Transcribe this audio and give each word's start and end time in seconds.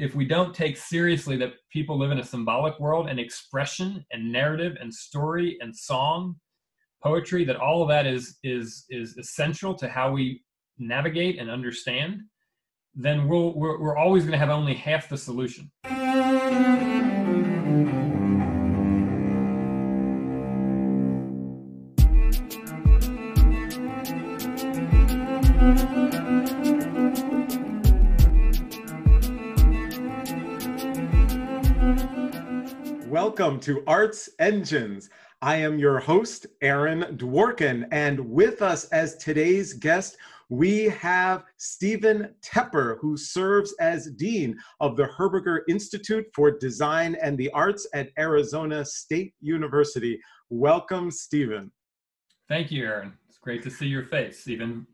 if 0.00 0.14
we 0.14 0.24
don't 0.24 0.54
take 0.54 0.76
seriously 0.78 1.36
that 1.36 1.52
people 1.70 1.98
live 1.98 2.10
in 2.10 2.18
a 2.18 2.24
symbolic 2.24 2.80
world 2.80 3.08
and 3.08 3.20
expression 3.20 4.04
and 4.10 4.32
narrative 4.32 4.76
and 4.80 4.92
story 4.92 5.58
and 5.60 5.76
song, 5.76 6.36
poetry, 7.02 7.44
that 7.44 7.56
all 7.56 7.82
of 7.82 7.88
that 7.88 8.06
is 8.06 8.38
is 8.42 8.86
is 8.88 9.16
essential 9.18 9.74
to 9.74 9.88
how 9.88 10.10
we 10.10 10.42
navigate 10.78 11.38
and 11.38 11.50
understand, 11.50 12.22
then 12.94 13.28
we'll, 13.28 13.54
we're, 13.54 13.78
we're 13.78 13.96
always 13.96 14.22
going 14.22 14.32
to 14.32 14.38
have 14.38 14.48
only 14.48 14.74
half 14.74 15.08
the 15.10 15.18
solution. 15.18 15.70
Welcome 33.22 33.60
to 33.60 33.84
Arts 33.86 34.30
Engines. 34.38 35.10
I 35.42 35.56
am 35.56 35.78
your 35.78 35.98
host, 35.98 36.46
Aaron 36.62 37.18
Dworkin, 37.18 37.86
and 37.92 38.18
with 38.18 38.62
us 38.62 38.86
as 38.92 39.18
today's 39.18 39.74
guest, 39.74 40.16
we 40.48 40.84
have 40.84 41.44
Stephen 41.58 42.34
Tepper, 42.40 42.96
who 42.98 43.18
serves 43.18 43.74
as 43.78 44.10
Dean 44.12 44.56
of 44.80 44.96
the 44.96 45.04
Herberger 45.04 45.58
Institute 45.68 46.24
for 46.34 46.50
Design 46.50 47.14
and 47.22 47.36
the 47.36 47.50
Arts 47.50 47.86
at 47.92 48.08
Arizona 48.18 48.86
State 48.86 49.34
University. 49.42 50.18
Welcome, 50.48 51.10
Stephen. 51.10 51.70
Thank 52.48 52.70
you, 52.70 52.86
Aaron. 52.86 53.12
It's 53.28 53.36
great 53.36 53.62
to 53.64 53.70
see 53.70 53.86
your 53.86 54.04
face, 54.04 54.48
even 54.48 54.86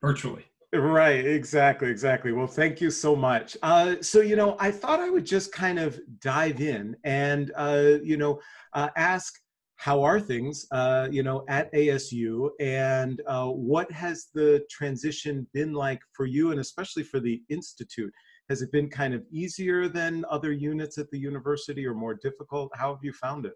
virtually. 0.00 0.44
Right, 0.74 1.26
exactly, 1.26 1.90
exactly. 1.90 2.32
Well, 2.32 2.46
thank 2.46 2.80
you 2.80 2.90
so 2.90 3.14
much. 3.14 3.58
Uh, 3.62 3.96
so, 4.00 4.22
you 4.22 4.36
know, 4.36 4.56
I 4.58 4.70
thought 4.70 5.00
I 5.00 5.10
would 5.10 5.26
just 5.26 5.52
kind 5.52 5.78
of 5.78 6.00
dive 6.20 6.62
in 6.62 6.96
and, 7.04 7.52
uh, 7.56 7.98
you 8.02 8.16
know, 8.16 8.40
uh, 8.72 8.88
ask 8.96 9.34
how 9.76 10.02
are 10.02 10.18
things, 10.18 10.66
uh, 10.70 11.08
you 11.10 11.22
know, 11.22 11.44
at 11.48 11.70
ASU 11.74 12.50
and 12.58 13.20
uh, 13.26 13.48
what 13.48 13.90
has 13.92 14.28
the 14.32 14.64
transition 14.70 15.46
been 15.52 15.74
like 15.74 16.00
for 16.14 16.24
you 16.24 16.52
and 16.52 16.60
especially 16.60 17.02
for 17.02 17.20
the 17.20 17.42
Institute? 17.50 18.12
Has 18.48 18.62
it 18.62 18.72
been 18.72 18.88
kind 18.88 19.12
of 19.12 19.24
easier 19.30 19.88
than 19.88 20.24
other 20.30 20.52
units 20.52 20.96
at 20.96 21.10
the 21.10 21.18
university 21.18 21.86
or 21.86 21.92
more 21.92 22.14
difficult? 22.14 22.70
How 22.74 22.94
have 22.94 23.04
you 23.04 23.12
found 23.12 23.44
it? 23.44 23.54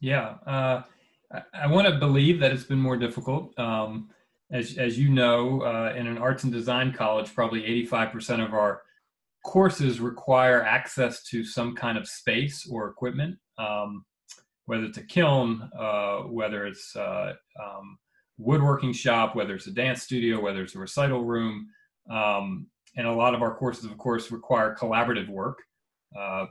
Yeah, 0.00 0.36
uh, 0.46 0.82
I, 1.32 1.42
I 1.54 1.66
want 1.68 1.86
to 1.86 1.98
believe 1.98 2.40
that 2.40 2.50
it's 2.50 2.64
been 2.64 2.80
more 2.80 2.96
difficult. 2.96 3.56
Um, 3.60 4.10
as, 4.50 4.78
as 4.78 4.98
you 4.98 5.08
know, 5.08 5.62
uh, 5.62 5.94
in 5.96 6.06
an 6.06 6.18
arts 6.18 6.44
and 6.44 6.52
design 6.52 6.92
college, 6.92 7.34
probably 7.34 7.62
85% 7.88 8.44
of 8.44 8.54
our 8.54 8.82
courses 9.44 10.00
require 10.00 10.62
access 10.62 11.22
to 11.24 11.44
some 11.44 11.74
kind 11.74 11.98
of 11.98 12.08
space 12.08 12.68
or 12.70 12.88
equipment, 12.88 13.38
um, 13.58 14.04
whether 14.66 14.84
it's 14.84 14.98
a 14.98 15.02
kiln, 15.02 15.68
uh, 15.78 16.18
whether 16.22 16.66
it's 16.66 16.94
uh, 16.96 17.32
um, 17.62 17.98
woodworking 18.38 18.92
shop, 18.92 19.34
whether 19.34 19.54
it's 19.54 19.66
a 19.66 19.72
dance 19.72 20.02
studio, 20.02 20.40
whether 20.40 20.62
it's 20.62 20.74
a 20.74 20.78
recital 20.78 21.24
room. 21.24 21.68
Um, 22.10 22.66
and 22.96 23.06
a 23.06 23.12
lot 23.12 23.34
of 23.34 23.42
our 23.42 23.54
courses, 23.54 23.84
of 23.84 23.96
course, 23.98 24.30
require 24.30 24.76
collaborative 24.78 25.28
work, 25.28 25.58
uh, 26.18 26.46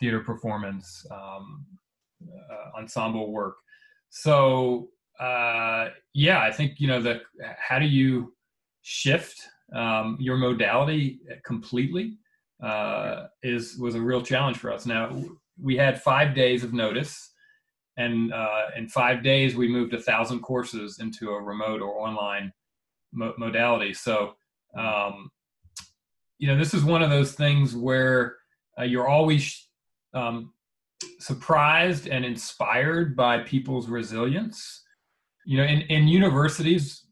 theater 0.00 0.20
performance, 0.20 1.04
um, 1.10 1.66
uh, 2.22 2.78
ensemble 2.78 3.32
work. 3.32 3.56
So 4.10 4.88
uh, 5.18 5.88
yeah, 6.14 6.40
I 6.40 6.52
think 6.52 6.80
you 6.80 6.86
know 6.86 7.02
the 7.02 7.22
how 7.58 7.78
do 7.78 7.86
you 7.86 8.34
shift 8.82 9.40
um, 9.74 10.16
your 10.20 10.36
modality 10.36 11.20
completely 11.44 12.18
uh, 12.62 13.26
is 13.42 13.76
was 13.78 13.94
a 13.94 14.00
real 14.00 14.22
challenge 14.22 14.58
for 14.58 14.72
us. 14.72 14.86
Now 14.86 15.22
we 15.60 15.76
had 15.76 16.02
five 16.02 16.34
days 16.34 16.62
of 16.62 16.72
notice, 16.72 17.32
and 17.96 18.32
uh, 18.32 18.66
in 18.76 18.88
five 18.88 19.22
days 19.22 19.56
we 19.56 19.68
moved 19.68 19.92
a 19.94 20.00
thousand 20.00 20.40
courses 20.40 21.00
into 21.00 21.30
a 21.30 21.42
remote 21.42 21.82
or 21.82 21.98
online 22.06 22.52
mo- 23.12 23.34
modality. 23.38 23.94
So 23.94 24.36
um, 24.76 25.30
you 26.38 26.46
know 26.46 26.56
this 26.56 26.74
is 26.74 26.84
one 26.84 27.02
of 27.02 27.10
those 27.10 27.32
things 27.32 27.74
where 27.74 28.36
uh, 28.78 28.84
you're 28.84 29.08
always 29.08 29.68
um, 30.14 30.52
surprised 31.18 32.06
and 32.06 32.24
inspired 32.24 33.16
by 33.16 33.40
people's 33.40 33.88
resilience 33.88 34.84
you 35.48 35.56
know, 35.56 35.64
in, 35.64 35.80
in 35.80 36.06
universities, 36.06 37.06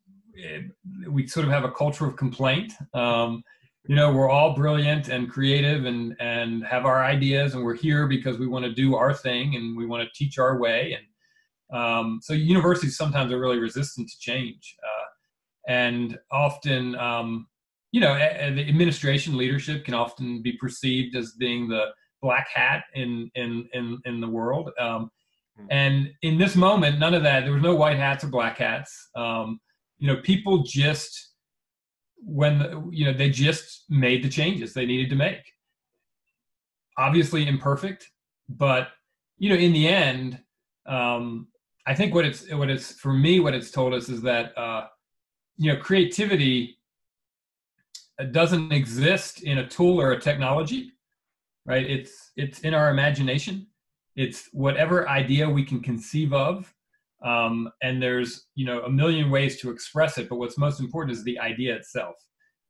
we 1.08 1.26
sort 1.26 1.46
of 1.46 1.50
have 1.50 1.64
a 1.64 1.70
culture 1.70 2.04
of 2.04 2.16
complaint. 2.16 2.70
Um, 2.92 3.42
you 3.88 3.96
know, 3.96 4.12
we're 4.12 4.28
all 4.28 4.54
brilliant 4.54 5.08
and 5.08 5.30
creative 5.30 5.86
and 5.86 6.14
and 6.20 6.62
have 6.66 6.84
our 6.84 7.02
ideas, 7.02 7.54
and 7.54 7.64
we're 7.64 7.74
here 7.86 8.06
because 8.06 8.38
we 8.38 8.46
want 8.46 8.66
to 8.66 8.74
do 8.74 8.94
our 8.94 9.14
thing 9.14 9.56
and 9.56 9.74
we 9.74 9.86
want 9.86 10.02
to 10.02 10.10
teach 10.14 10.38
our 10.38 10.58
way. 10.58 10.98
And 10.98 11.80
um, 11.80 12.20
so, 12.22 12.34
universities 12.34 12.98
sometimes 12.98 13.32
are 13.32 13.40
really 13.40 13.58
resistant 13.58 14.06
to 14.10 14.18
change, 14.18 14.76
uh, 14.84 15.72
and 15.72 16.18
often, 16.30 16.94
um, 16.96 17.46
you 17.92 18.02
know, 18.02 18.16
the 18.16 18.68
administration 18.68 19.38
leadership 19.38 19.86
can 19.86 19.94
often 19.94 20.42
be 20.42 20.52
perceived 20.58 21.16
as 21.16 21.32
being 21.38 21.68
the 21.68 21.86
black 22.20 22.48
hat 22.52 22.84
in 22.94 23.30
in 23.34 23.66
in 23.72 23.98
in 24.04 24.20
the 24.20 24.28
world. 24.28 24.68
Um. 24.78 25.10
And 25.70 26.10
in 26.22 26.38
this 26.38 26.54
moment, 26.54 26.98
none 26.98 27.14
of 27.14 27.22
that. 27.22 27.44
There 27.44 27.52
was 27.52 27.62
no 27.62 27.74
white 27.74 27.96
hats 27.96 28.24
or 28.24 28.28
black 28.28 28.58
hats. 28.58 29.08
Um, 29.16 29.60
you 29.98 30.06
know, 30.06 30.20
people 30.22 30.62
just 30.62 31.32
when 32.18 32.88
you 32.90 33.04
know 33.04 33.12
they 33.12 33.30
just 33.30 33.84
made 33.88 34.22
the 34.22 34.28
changes 34.28 34.72
they 34.72 34.86
needed 34.86 35.10
to 35.10 35.16
make. 35.16 35.42
Obviously 36.98 37.46
imperfect, 37.46 38.10
but 38.48 38.88
you 39.38 39.50
know, 39.50 39.56
in 39.56 39.72
the 39.72 39.88
end, 39.88 40.40
um, 40.86 41.48
I 41.86 41.94
think 41.94 42.14
what 42.14 42.24
it's 42.24 42.50
what 42.52 42.70
it's 42.70 42.92
for 42.92 43.12
me 43.12 43.40
what 43.40 43.54
it's 43.54 43.70
told 43.70 43.94
us 43.94 44.08
is 44.08 44.22
that 44.22 44.56
uh, 44.58 44.86
you 45.56 45.72
know 45.72 45.78
creativity 45.78 46.78
doesn't 48.30 48.72
exist 48.72 49.42
in 49.42 49.58
a 49.58 49.68
tool 49.68 50.00
or 50.00 50.12
a 50.12 50.20
technology, 50.20 50.92
right? 51.64 51.88
It's 51.88 52.32
it's 52.36 52.60
in 52.60 52.74
our 52.74 52.90
imagination 52.90 53.66
it's 54.16 54.48
whatever 54.52 55.08
idea 55.08 55.48
we 55.48 55.64
can 55.64 55.80
conceive 55.80 56.32
of 56.32 56.72
um, 57.24 57.70
and 57.82 58.02
there's 58.02 58.46
you 58.54 58.66
know 58.66 58.82
a 58.82 58.90
million 58.90 59.30
ways 59.30 59.60
to 59.60 59.70
express 59.70 60.18
it 60.18 60.28
but 60.28 60.36
what's 60.36 60.58
most 60.58 60.80
important 60.80 61.16
is 61.16 61.24
the 61.24 61.38
idea 61.38 61.74
itself. 61.74 62.16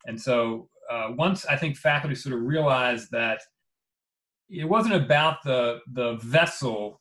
And 0.07 0.21
so 0.21 0.69
uh, 0.91 1.09
once 1.17 1.47
i 1.47 1.57
think 1.57 1.77
faculty 1.77 2.15
sort 2.15 2.35
of 2.35 2.43
realized 2.43 3.11
that 3.11 3.41
it 4.49 4.65
wasn't 4.65 4.95
about 4.95 5.43
the 5.45 5.81
the 5.93 6.17
vessel 6.23 7.01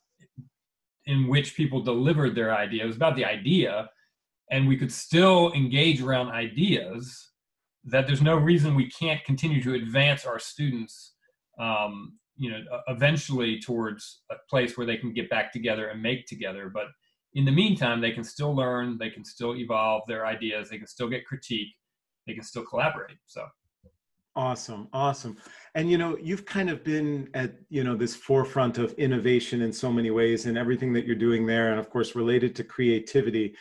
in 1.06 1.28
which 1.28 1.56
people 1.56 1.82
delivered 1.82 2.34
their 2.36 2.56
idea 2.56 2.84
it 2.84 2.88
was 2.88 2.96
about 2.96 3.16
the 3.16 3.26
idea 3.26 3.90
and 4.52 4.68
we 4.68 4.78
could 4.78 4.92
still 4.92 5.52
engage 5.54 6.02
around 6.02 6.30
ideas 6.30 7.32
that 7.84 8.08
there's 8.08 8.22
no 8.22 8.36
reason 8.36 8.74
we 8.74 8.90
can't 8.90 9.24
continue 9.24 9.62
to 9.62 9.76
advance 9.76 10.26
our 10.26 10.40
students 10.40 11.14
um, 11.60 12.14
you 12.38 12.50
know 12.50 12.60
eventually 12.88 13.60
towards 13.60 14.24
a 14.32 14.36
place 14.50 14.78
where 14.78 14.86
they 14.86 14.98
can 14.98 15.14
get 15.14 15.30
back 15.30 15.52
together 15.52 15.88
and 15.88 16.02
make 16.02 16.26
together 16.26 16.70
but 16.74 16.88
in 17.34 17.46
the 17.46 17.52
meantime 17.52 18.02
they 18.02 18.12
can 18.12 18.24
still 18.24 18.56
learn 18.56 18.98
they 18.98 19.10
can 19.10 19.24
still 19.24 19.56
evolve 19.56 20.04
their 20.08 20.26
ideas 20.26 20.70
they 20.70 20.78
can 20.78 20.88
still 20.88 21.08
get 21.08 21.26
critique 21.26 21.74
they 22.28 22.34
can 22.34 22.44
still 22.44 22.64
collaborate 22.64 23.18
so. 23.26 23.46
Awesome 24.38 24.90
awesome. 24.92 25.38
And 25.76 25.90
you 25.90 25.98
know 25.98 26.18
you've 26.22 26.46
kind 26.46 26.70
of 26.70 26.84
been 26.84 27.30
at 27.34 27.54
you 27.70 27.86
know 27.86 27.96
this 27.96 28.18
forefront 28.18 28.78
of 28.78 28.92
innovation 28.96 29.62
in 29.62 29.72
so 29.72 29.90
many 29.90 30.12
ways 30.12 30.46
and 30.46 30.58
everything 30.58 30.92
that 30.92 31.06
you're 31.06 31.16
doing 31.16 31.46
there 31.46 31.72
and 31.72 31.80
of 31.80 31.90
course 31.90 32.16
related 32.16 32.54
to 32.58 32.66
creativity. 32.66 33.56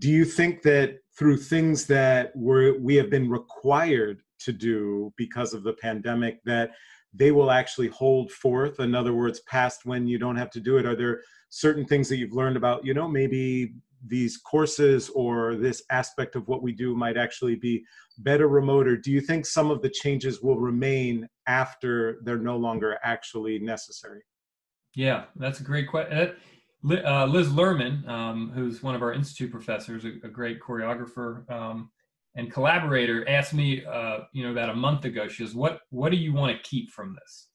Do 0.00 0.10
you 0.10 0.24
think 0.24 0.62
that 0.62 0.98
through 1.16 1.36
things 1.36 1.86
that 1.86 2.32
we're, 2.34 2.78
we 2.78 2.94
have 2.96 3.10
been 3.10 3.28
required 3.28 4.22
to 4.40 4.52
do 4.52 5.12
because 5.16 5.54
of 5.54 5.64
the 5.64 5.72
pandemic 5.72 6.40
that 6.44 6.70
they 7.14 7.30
will 7.30 7.50
actually 7.50 7.88
hold 7.88 8.30
forth. 8.30 8.80
In 8.80 8.94
other 8.94 9.14
words 9.14 9.40
past 9.48 9.84
when 9.84 10.06
you 10.06 10.18
don't 10.18 10.36
have 10.36 10.50
to 10.50 10.60
do 10.60 10.78
it. 10.78 10.86
Are 10.86 10.96
there 10.96 11.22
certain 11.48 11.84
things 11.84 12.08
that 12.08 12.16
you've 12.16 12.32
learned 12.32 12.56
about 12.56 12.84
you 12.84 12.94
know 12.94 13.08
maybe 13.08 13.74
these 14.06 14.36
courses 14.36 15.08
or 15.10 15.56
this 15.56 15.82
aspect 15.90 16.36
of 16.36 16.46
what 16.46 16.62
we 16.62 16.72
do 16.72 16.94
might 16.94 17.16
actually 17.16 17.56
be 17.56 17.84
better 18.18 18.48
remote? 18.48 18.86
Or 18.86 18.96
do 18.96 19.10
you 19.10 19.20
think 19.20 19.44
some 19.44 19.70
of 19.70 19.82
the 19.82 19.90
changes 19.90 20.40
will 20.40 20.58
remain 20.58 21.28
after 21.46 22.20
they're 22.22 22.38
no 22.38 22.56
longer 22.56 22.98
actually 23.02 23.58
necessary? 23.58 24.22
Yeah 24.94 25.24
that's 25.36 25.60
a 25.60 25.64
great 25.64 25.88
question 25.88 26.34
uh, 26.84 27.26
liz 27.26 27.48
lerman 27.48 28.06
um, 28.08 28.52
who's 28.54 28.82
one 28.82 28.94
of 28.94 29.02
our 29.02 29.12
institute 29.12 29.50
professors 29.50 30.04
a, 30.04 30.12
a 30.24 30.28
great 30.28 30.60
choreographer 30.60 31.48
um, 31.50 31.90
and 32.38 32.52
collaborator 32.52 33.28
asked 33.28 33.52
me, 33.52 33.84
uh, 33.84 34.20
you 34.32 34.44
know, 34.44 34.52
about 34.52 34.70
a 34.70 34.74
month 34.74 35.04
ago. 35.04 35.26
She 35.26 35.44
says, 35.44 35.56
"What 35.56 35.80
what 35.90 36.10
do 36.10 36.16
you 36.16 36.32
want 36.32 36.56
to 36.56 36.68
keep 36.68 36.90
from 36.90 37.16
this?" 37.16 37.48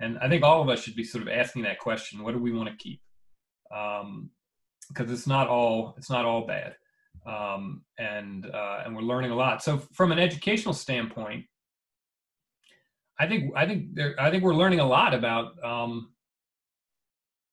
And 0.00 0.18
I 0.18 0.28
think 0.30 0.42
all 0.42 0.62
of 0.62 0.68
us 0.70 0.82
should 0.82 0.96
be 0.96 1.04
sort 1.04 1.22
of 1.22 1.28
asking 1.28 1.62
that 1.64 1.78
question: 1.78 2.22
What 2.22 2.32
do 2.32 2.40
we 2.40 2.50
want 2.50 2.70
to 2.70 2.76
keep? 2.76 3.02
Um, 3.72 4.30
because 4.88 5.12
it's 5.12 5.26
not 5.26 5.48
all 5.48 5.94
it's 5.98 6.08
not 6.08 6.24
all 6.24 6.46
bad, 6.46 6.74
um, 7.26 7.82
and 7.98 8.46
uh, 8.46 8.82
and 8.86 8.96
we're 8.96 9.02
learning 9.02 9.30
a 9.30 9.36
lot. 9.36 9.62
So 9.62 9.76
from 9.92 10.10
an 10.10 10.18
educational 10.18 10.72
standpoint, 10.72 11.44
I 13.20 13.26
think 13.26 13.52
I 13.54 13.66
think 13.66 13.94
there, 13.94 14.14
I 14.18 14.30
think 14.30 14.42
we're 14.42 14.54
learning 14.54 14.80
a 14.80 14.86
lot 14.86 15.12
about 15.12 15.62
um, 15.62 16.12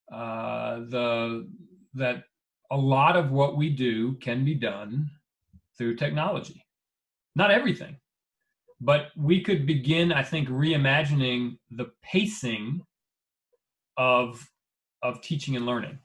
uh, 0.10 0.80
the 0.88 1.50
that 1.96 2.24
a 2.72 2.78
lot 2.78 3.18
of 3.18 3.30
what 3.32 3.58
we 3.58 3.70
do 3.70 4.14
can 4.22 4.46
be 4.46 4.56
done 4.56 5.10
through 5.78 5.96
technology. 5.96 6.66
Not 7.36 7.52
everything, 7.52 7.98
but 8.80 9.08
we 9.16 9.42
could 9.42 9.66
begin, 9.66 10.12
I 10.12 10.24
think, 10.24 10.50
reimagining 10.50 11.58
the 11.70 11.92
pacing 12.04 12.82
of 13.98 14.46
of 15.04 15.22
teaching 15.22 15.56
and 15.56 15.66
learning. 15.66 15.98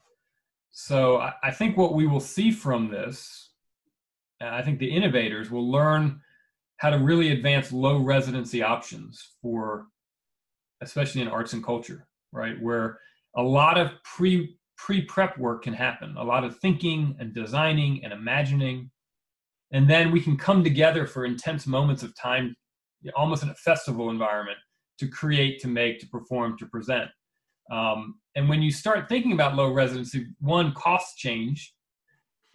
So 0.70 1.18
I, 1.18 1.32
I 1.42 1.50
think 1.50 1.76
what 1.76 1.94
we 1.94 2.06
will 2.06 2.20
see 2.20 2.50
from 2.50 2.90
this, 2.90 3.50
I 4.40 4.62
think 4.62 4.78
the 4.78 4.90
innovators 4.90 5.50
will 5.50 5.70
learn 5.70 6.20
how 6.78 6.90
to 6.90 6.98
really 6.98 7.32
advance 7.32 7.72
low 7.72 7.98
residency 7.98 8.62
options 8.62 9.32
for 9.40 9.86
especially 10.82 11.22
in 11.22 11.28
arts 11.28 11.54
and 11.54 11.64
culture 11.64 12.06
right 12.32 12.60
where 12.60 12.98
a 13.36 13.42
lot 13.42 13.78
of 13.78 13.92
pre 14.04 14.56
pre 14.76 15.02
prep 15.02 15.38
work 15.38 15.62
can 15.62 15.72
happen 15.72 16.14
a 16.18 16.22
lot 16.22 16.44
of 16.44 16.58
thinking 16.58 17.16
and 17.18 17.34
designing 17.34 18.04
and 18.04 18.12
imagining 18.12 18.90
and 19.72 19.88
then 19.88 20.10
we 20.10 20.20
can 20.20 20.36
come 20.36 20.62
together 20.62 21.06
for 21.06 21.24
intense 21.24 21.66
moments 21.66 22.02
of 22.02 22.14
time 22.16 22.54
almost 23.14 23.42
in 23.42 23.50
a 23.50 23.54
festival 23.54 24.10
environment 24.10 24.58
to 24.98 25.08
create 25.08 25.60
to 25.60 25.68
make 25.68 25.98
to 26.00 26.06
perform 26.08 26.56
to 26.58 26.66
present 26.66 27.08
um, 27.70 28.14
and 28.36 28.48
when 28.48 28.62
you 28.62 28.70
start 28.70 29.08
thinking 29.08 29.32
about 29.32 29.56
low 29.56 29.72
residency 29.72 30.26
one 30.40 30.72
costs 30.72 31.16
change 31.16 31.74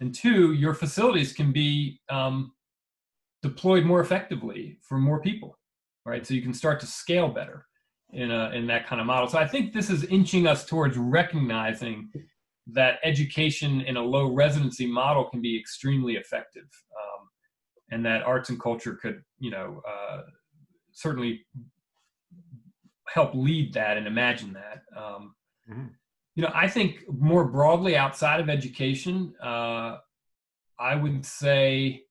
and 0.00 0.14
two 0.14 0.52
your 0.52 0.74
facilities 0.74 1.32
can 1.32 1.52
be 1.52 2.00
um, 2.10 2.52
deployed 3.42 3.84
more 3.84 4.00
effectively 4.00 4.78
for 4.82 4.98
more 4.98 5.20
people, 5.20 5.58
right? 6.06 6.26
So 6.26 6.34
you 6.34 6.42
can 6.42 6.54
start 6.54 6.80
to 6.80 6.86
scale 6.86 7.28
better 7.28 7.66
in 8.12 8.30
a 8.30 8.50
in 8.50 8.66
that 8.68 8.86
kind 8.86 9.00
of 9.00 9.06
model. 9.06 9.28
So 9.28 9.38
I 9.38 9.46
think 9.46 9.72
this 9.72 9.90
is 9.90 10.04
inching 10.04 10.46
us 10.46 10.64
towards 10.64 10.96
recognizing 10.96 12.10
that 12.66 12.98
education 13.02 13.80
in 13.82 13.96
a 13.96 14.02
low 14.02 14.32
residency 14.32 14.86
model 14.86 15.24
can 15.24 15.40
be 15.40 15.58
extremely 15.58 16.14
effective, 16.14 16.62
um, 16.62 17.28
and 17.90 18.04
that 18.06 18.22
arts 18.22 18.50
and 18.50 18.60
culture 18.60 18.94
could, 18.94 19.22
you 19.38 19.50
know, 19.50 19.82
uh, 19.88 20.22
certainly 20.92 21.44
help 23.08 23.34
lead 23.34 23.74
that 23.74 23.96
and 23.96 24.06
imagine 24.06 24.52
that. 24.52 24.82
Um, 24.96 25.34
mm-hmm. 25.70 25.86
You 26.34 26.44
know, 26.44 26.52
I 26.54 26.68
think 26.68 27.04
more 27.08 27.44
broadly 27.44 27.96
outside 27.96 28.40
of 28.40 28.48
education, 28.48 29.34
uh, 29.42 29.98
I 30.78 30.94
would 30.94 31.26
say 31.26 32.04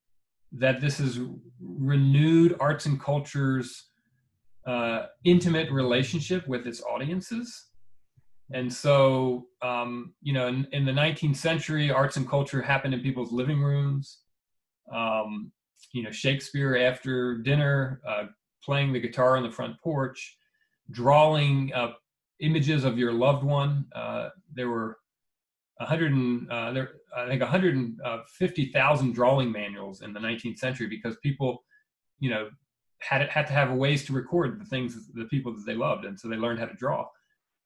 that 0.51 0.81
this 0.81 0.99
is 0.99 1.19
renewed 1.59 2.55
arts 2.59 2.85
and 2.85 3.01
culture's 3.01 3.87
uh, 4.67 5.07
intimate 5.23 5.71
relationship 5.71 6.47
with 6.47 6.67
its 6.67 6.83
audiences. 6.83 7.70
And 8.53 8.71
so, 8.71 9.47
um, 9.61 10.13
you 10.21 10.33
know, 10.33 10.47
in, 10.47 10.67
in, 10.71 10.85
the 10.85 10.91
19th 10.91 11.37
century, 11.37 11.91
arts 11.91 12.17
and 12.17 12.27
culture 12.27 12.61
happened 12.61 12.93
in 12.93 13.01
people's 13.01 13.31
living 13.31 13.61
rooms. 13.61 14.19
Um, 14.91 15.51
you 15.93 16.03
know, 16.03 16.11
Shakespeare 16.11 16.77
after 16.77 17.37
dinner, 17.37 18.01
uh, 18.07 18.25
playing 18.63 18.93
the 18.93 18.99
guitar 18.99 19.37
on 19.37 19.43
the 19.43 19.51
front 19.51 19.79
porch, 19.81 20.37
drawing 20.91 21.71
uh, 21.73 21.93
images 22.41 22.83
of 22.83 22.97
your 22.97 23.13
loved 23.13 23.43
one. 23.43 23.85
Uh, 23.95 24.29
there 24.53 24.69
were 24.69 24.97
100 25.77 26.11
and, 26.11 26.51
uh, 26.51 26.71
there, 26.71 26.89
I 27.15 27.27
think 27.27 27.41
150,000 27.41 29.13
drawing 29.13 29.51
manuals 29.51 30.01
in 30.01 30.13
the 30.13 30.19
19th 30.19 30.57
century 30.57 30.87
because 30.87 31.15
people, 31.23 31.63
you 32.19 32.29
know, 32.29 32.49
had 32.99 33.27
had 33.29 33.47
to 33.47 33.53
have 33.53 33.71
ways 33.71 34.05
to 34.05 34.13
record 34.13 34.59
the 34.59 34.65
things, 34.65 35.09
the 35.13 35.25
people 35.25 35.53
that 35.53 35.65
they 35.65 35.73
loved, 35.73 36.05
and 36.05 36.19
so 36.19 36.27
they 36.27 36.35
learned 36.35 36.59
how 36.59 36.65
to 36.65 36.75
draw. 36.75 37.07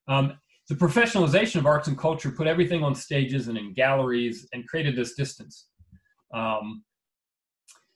Um, 0.08 0.38
the 0.70 0.76
professionalization 0.76 1.58
of 1.58 1.66
arts 1.66 1.88
and 1.88 1.98
culture 1.98 2.32
put 2.32 2.48
everything 2.48 2.84
on 2.84 2.96
stages 2.96 3.48
and 3.48 3.58
in 3.58 3.74
galleries 3.74 4.48
and 4.54 4.68
created 4.68 4.96
this 4.96 5.14
distance, 5.14 5.68
um, 6.34 6.84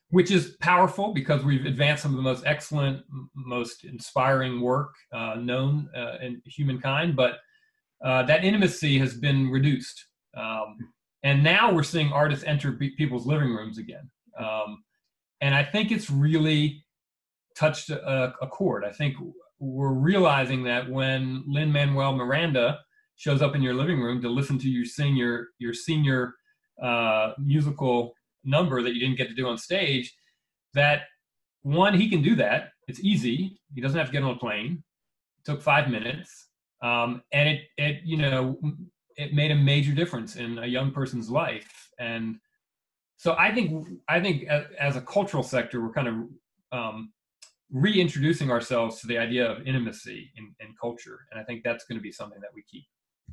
which 0.10 0.32
is 0.32 0.56
powerful 0.62 1.14
because 1.14 1.44
we've 1.44 1.66
advanced 1.66 2.04
some 2.04 2.12
of 2.12 2.18
the 2.18 2.24
most 2.24 2.46
excellent, 2.46 3.04
most 3.36 3.86
inspiring 3.86 4.62
work 4.62 4.94
uh, 5.14 5.36
known 5.36 5.90
uh, 5.96 6.18
in 6.22 6.42
humankind, 6.46 7.16
but 7.16 7.40
uh, 8.06 8.24
that 8.24 8.44
intimacy 8.44 8.98
has 9.00 9.16
been 9.16 9.50
reduced. 9.50 10.06
Um, 10.38 10.78
and 11.24 11.44
now 11.44 11.74
we're 11.74 11.84
seeing 11.84 12.14
artists 12.14 12.46
enter 12.46 12.72
people's 12.74 13.26
living 13.26 13.50
rooms 13.50 13.78
again. 13.78 14.10
Um, 14.40 14.84
and 15.42 15.54
I 15.54 15.64
think 15.64 15.92
it's 15.92 16.10
really 16.10 16.86
touched 17.58 17.90
a, 17.90 18.34
a 18.42 18.48
chord. 18.48 18.86
I 18.86 18.92
think 18.92 19.16
we're 19.60 19.94
realizing 19.94 20.64
that 20.64 20.90
when 20.90 21.44
Lin 21.48 21.72
Manuel 21.72 22.16
Miranda 22.16 22.80
shows 23.16 23.42
up 23.42 23.56
in 23.56 23.62
your 23.62 23.74
living 23.74 24.00
room 24.00 24.22
to 24.22 24.30
listen 24.30 24.58
to 24.60 24.70
you 24.70 24.86
sing 24.86 25.16
your 25.16 25.48
your 25.60 25.74
senior 25.74 26.34
uh, 26.82 27.34
musical 27.38 28.14
number 28.44 28.82
that 28.82 28.94
you 28.94 29.00
didn't 29.00 29.18
get 29.18 29.28
to 29.28 29.36
do 29.36 29.48
on 29.48 29.58
stage, 29.58 30.16
that 30.74 31.02
one 31.62 31.94
he 31.94 32.10
can 32.10 32.22
do 32.22 32.36
that. 32.36 32.70
It's 32.88 33.02
easy. 33.02 33.60
He 33.74 33.82
doesn't 33.82 33.98
have 33.98 34.08
to 34.08 34.14
get 34.14 34.24
on 34.24 34.32
a 34.32 34.40
plane. 34.40 34.84
It 35.40 35.52
took 35.52 35.62
five 35.62 35.90
minutes, 35.90 36.50
um, 36.82 37.22
and 37.32 37.50
it 37.50 37.62
it 37.78 38.02
you 38.04 38.18
know 38.18 38.58
it 39.20 39.34
made 39.34 39.52
a 39.52 39.56
major 39.56 39.92
difference 39.92 40.38
in 40.38 40.58
a 40.60 40.66
young 40.66 40.92
person's 40.92 41.30
life 41.30 41.90
and 42.00 42.38
so 43.18 43.36
i 43.38 43.54
think 43.54 43.86
i 44.08 44.20
think 44.20 44.48
as, 44.48 44.66
as 44.80 44.96
a 44.96 45.02
cultural 45.02 45.44
sector 45.44 45.82
we're 45.82 45.92
kind 45.92 46.08
of 46.08 46.16
um, 46.72 47.12
reintroducing 47.72 48.50
ourselves 48.50 49.00
to 49.00 49.08
the 49.08 49.18
idea 49.18 49.50
of 49.50 49.66
intimacy 49.68 50.32
in, 50.38 50.54
culture. 50.80 51.20
And 51.32 51.40
i 51.40 51.44
think 51.44 51.64
that's 51.64 51.84
going 51.86 51.98
to 51.98 52.02
be 52.02 52.12
something 52.12 52.40
that 52.40 52.52
we 52.54 52.64
keep. 52.64 52.86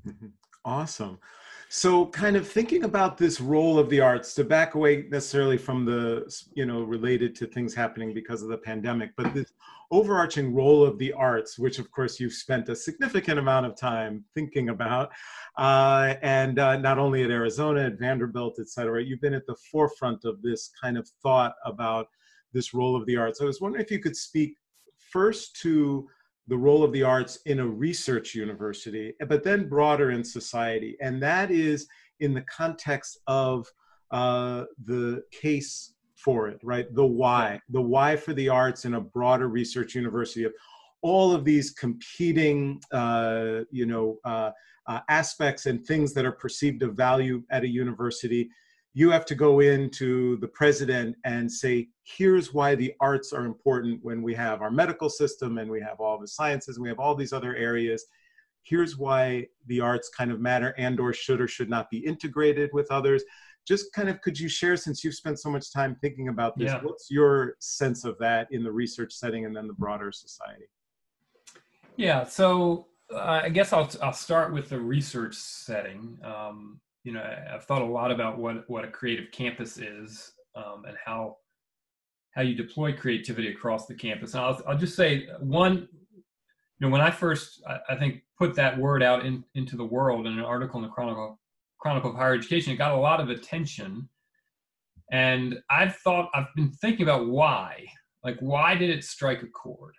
Mm-hmm. 0.06 0.26
awesome. 0.64 1.18
So 1.68 2.06
kind 2.06 2.36
of 2.36 2.46
thinking 2.46 2.84
about 2.84 3.18
this 3.18 3.40
role 3.40 3.78
of 3.78 3.90
the 3.90 4.00
arts 4.00 4.34
to 4.34 4.44
back 4.44 4.74
away 4.74 5.06
necessarily 5.10 5.58
from 5.58 5.84
the 5.84 6.32
you 6.54 6.64
know 6.64 6.82
related 6.82 7.34
to 7.36 7.46
things 7.46 7.74
happening 7.74 8.14
because 8.14 8.42
of 8.42 8.48
the 8.48 8.58
pandemic 8.58 9.10
but 9.16 9.34
this 9.34 9.52
overarching 9.90 10.54
role 10.54 10.84
of 10.84 10.96
the 10.98 11.12
arts 11.12 11.58
which 11.58 11.80
of 11.80 11.90
course 11.90 12.20
you've 12.20 12.32
spent 12.32 12.68
a 12.68 12.76
significant 12.76 13.38
amount 13.38 13.66
of 13.66 13.76
time 13.76 14.24
thinking 14.34 14.68
about 14.68 15.10
uh, 15.58 16.14
and 16.22 16.58
uh, 16.58 16.76
not 16.76 16.98
only 16.98 17.24
at 17.24 17.30
arizona 17.30 17.86
at 17.86 17.98
vanderbilt 17.98 18.58
et 18.60 18.68
cetera 18.68 19.02
you've 19.02 19.20
been 19.20 19.34
at 19.34 19.46
the 19.46 19.56
forefront 19.70 20.24
of 20.24 20.40
this 20.42 20.70
kind 20.80 20.96
of 20.96 21.08
thought 21.22 21.54
about 21.64 22.06
this 22.56 22.74
role 22.74 22.96
of 22.96 23.06
the 23.06 23.16
arts 23.16 23.40
i 23.40 23.44
was 23.44 23.60
wondering 23.60 23.84
if 23.84 23.90
you 23.90 24.00
could 24.00 24.16
speak 24.16 24.56
first 25.12 25.56
to 25.60 26.08
the 26.48 26.56
role 26.56 26.84
of 26.84 26.92
the 26.92 27.02
arts 27.02 27.38
in 27.46 27.60
a 27.60 27.66
research 27.66 28.34
university, 28.34 29.12
but 29.28 29.42
then 29.42 29.68
broader 29.68 30.12
in 30.12 30.22
society. 30.22 30.96
And 31.00 31.22
that 31.22 31.50
is 31.50 31.88
in 32.20 32.34
the 32.34 32.42
context 32.42 33.18
of 33.26 33.66
uh, 34.12 34.64
the 34.84 35.22
case 35.32 35.94
for 36.14 36.48
it, 36.48 36.58
right? 36.62 36.86
The 36.94 37.04
why, 37.04 37.60
the 37.70 37.82
why 37.82 38.16
for 38.16 38.32
the 38.32 38.48
arts 38.48 38.84
in 38.84 38.94
a 38.94 39.00
broader 39.00 39.48
research 39.48 39.94
university 39.94 40.44
of 40.44 40.52
all 41.02 41.32
of 41.32 41.44
these 41.44 41.72
competing, 41.72 42.80
uh, 42.92 43.60
you 43.70 43.86
know, 43.86 44.18
uh, 44.24 44.50
uh 44.86 45.00
aspects 45.08 45.66
and 45.66 45.84
things 45.84 46.14
that 46.14 46.24
are 46.24 46.32
perceived 46.32 46.82
of 46.82 46.94
value 46.94 47.42
at 47.50 47.64
a 47.64 47.68
university 47.68 48.48
you 48.96 49.10
have 49.10 49.26
to 49.26 49.34
go 49.34 49.60
into 49.60 50.38
the 50.38 50.48
president 50.48 51.14
and 51.24 51.52
say, 51.52 51.86
here's 52.04 52.54
why 52.54 52.74
the 52.74 52.94
arts 52.98 53.34
are 53.34 53.44
important 53.44 54.02
when 54.02 54.22
we 54.22 54.34
have 54.34 54.62
our 54.62 54.70
medical 54.70 55.10
system 55.10 55.58
and 55.58 55.70
we 55.70 55.82
have 55.82 56.00
all 56.00 56.18
the 56.18 56.26
sciences 56.26 56.76
and 56.76 56.82
we 56.82 56.88
have 56.88 56.98
all 56.98 57.14
these 57.14 57.34
other 57.34 57.54
areas. 57.56 58.06
Here's 58.62 58.96
why 58.96 59.48
the 59.66 59.80
arts 59.80 60.08
kind 60.08 60.30
of 60.32 60.40
matter 60.40 60.74
and 60.78 60.98
or 60.98 61.12
should 61.12 61.42
or 61.42 61.46
should 61.46 61.68
not 61.68 61.90
be 61.90 61.98
integrated 61.98 62.70
with 62.72 62.90
others. 62.90 63.22
Just 63.68 63.92
kind 63.92 64.08
of 64.08 64.22
could 64.22 64.40
you 64.40 64.48
share, 64.48 64.78
since 64.78 65.04
you've 65.04 65.14
spent 65.14 65.38
so 65.38 65.50
much 65.50 65.70
time 65.74 65.98
thinking 66.00 66.28
about 66.30 66.56
this, 66.56 66.72
yeah. 66.72 66.80
what's 66.80 67.10
your 67.10 67.56
sense 67.58 68.06
of 68.06 68.16
that 68.20 68.48
in 68.50 68.64
the 68.64 68.72
research 68.72 69.12
setting 69.12 69.44
and 69.44 69.54
then 69.54 69.66
the 69.66 69.74
broader 69.74 70.10
society? 70.10 70.70
Yeah, 71.96 72.24
so 72.24 72.86
uh, 73.12 73.42
I 73.44 73.50
guess 73.50 73.74
I'll, 73.74 73.90
I'll 74.02 74.14
start 74.14 74.54
with 74.54 74.70
the 74.70 74.80
research 74.80 75.34
setting. 75.34 76.18
Um, 76.24 76.80
you 77.06 77.12
know, 77.12 77.22
I've 77.54 77.62
thought 77.62 77.82
a 77.82 77.86
lot 77.86 78.10
about 78.10 78.36
what 78.36 78.68
what 78.68 78.84
a 78.84 78.88
creative 78.88 79.30
campus 79.30 79.78
is 79.78 80.32
um, 80.56 80.82
and 80.88 80.96
how 81.02 81.36
how 82.32 82.42
you 82.42 82.56
deploy 82.56 82.92
creativity 82.92 83.48
across 83.48 83.86
the 83.86 83.94
campus. 83.94 84.34
And 84.34 84.42
I'll, 84.42 84.60
I'll 84.66 84.76
just 84.76 84.96
say 84.96 85.28
one, 85.38 85.88
you 86.12 86.22
know, 86.80 86.88
when 86.88 87.00
I 87.00 87.12
first 87.12 87.62
I, 87.66 87.78
I 87.90 87.96
think 87.96 88.22
put 88.36 88.56
that 88.56 88.76
word 88.76 89.04
out 89.04 89.24
in, 89.24 89.44
into 89.54 89.76
the 89.76 89.84
world 89.84 90.26
in 90.26 90.32
an 90.32 90.44
article 90.44 90.80
in 90.80 90.82
the 90.82 90.92
Chronicle 90.92 91.38
Chronicle 91.78 92.10
of 92.10 92.16
Higher 92.16 92.34
Education, 92.34 92.72
it 92.72 92.76
got 92.76 92.90
a 92.90 93.00
lot 93.00 93.20
of 93.20 93.30
attention. 93.30 94.08
And 95.12 95.60
I've 95.70 95.94
thought 95.98 96.28
I've 96.34 96.52
been 96.56 96.72
thinking 96.72 97.04
about 97.04 97.28
why, 97.28 97.86
like 98.24 98.36
why 98.40 98.74
did 98.74 98.90
it 98.90 99.04
strike 99.04 99.44
a 99.44 99.46
chord? 99.46 99.94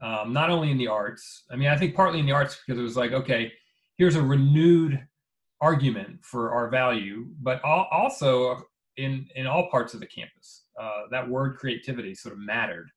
Um, 0.00 0.32
not 0.32 0.48
only 0.48 0.70
in 0.70 0.78
the 0.78 0.86
arts. 0.86 1.42
I 1.50 1.56
mean, 1.56 1.68
I 1.68 1.76
think 1.76 1.96
partly 1.96 2.20
in 2.20 2.26
the 2.26 2.32
arts 2.32 2.60
because 2.64 2.78
it 2.78 2.84
was 2.84 2.96
like, 2.96 3.10
okay, 3.10 3.52
here's 3.96 4.14
a 4.14 4.22
renewed 4.22 5.04
argument 5.64 6.18
for 6.22 6.52
our 6.52 6.68
value, 6.68 7.26
but 7.40 7.58
also 7.64 8.62
in 8.96 9.26
in 9.34 9.46
all 9.46 9.70
parts 9.70 9.94
of 9.94 10.00
the 10.00 10.06
campus. 10.06 10.64
Uh, 10.80 11.02
that 11.10 11.28
word 11.28 11.56
creativity 11.56 12.14
sort 12.14 12.34
of 12.34 12.40
mattered. 12.40 12.88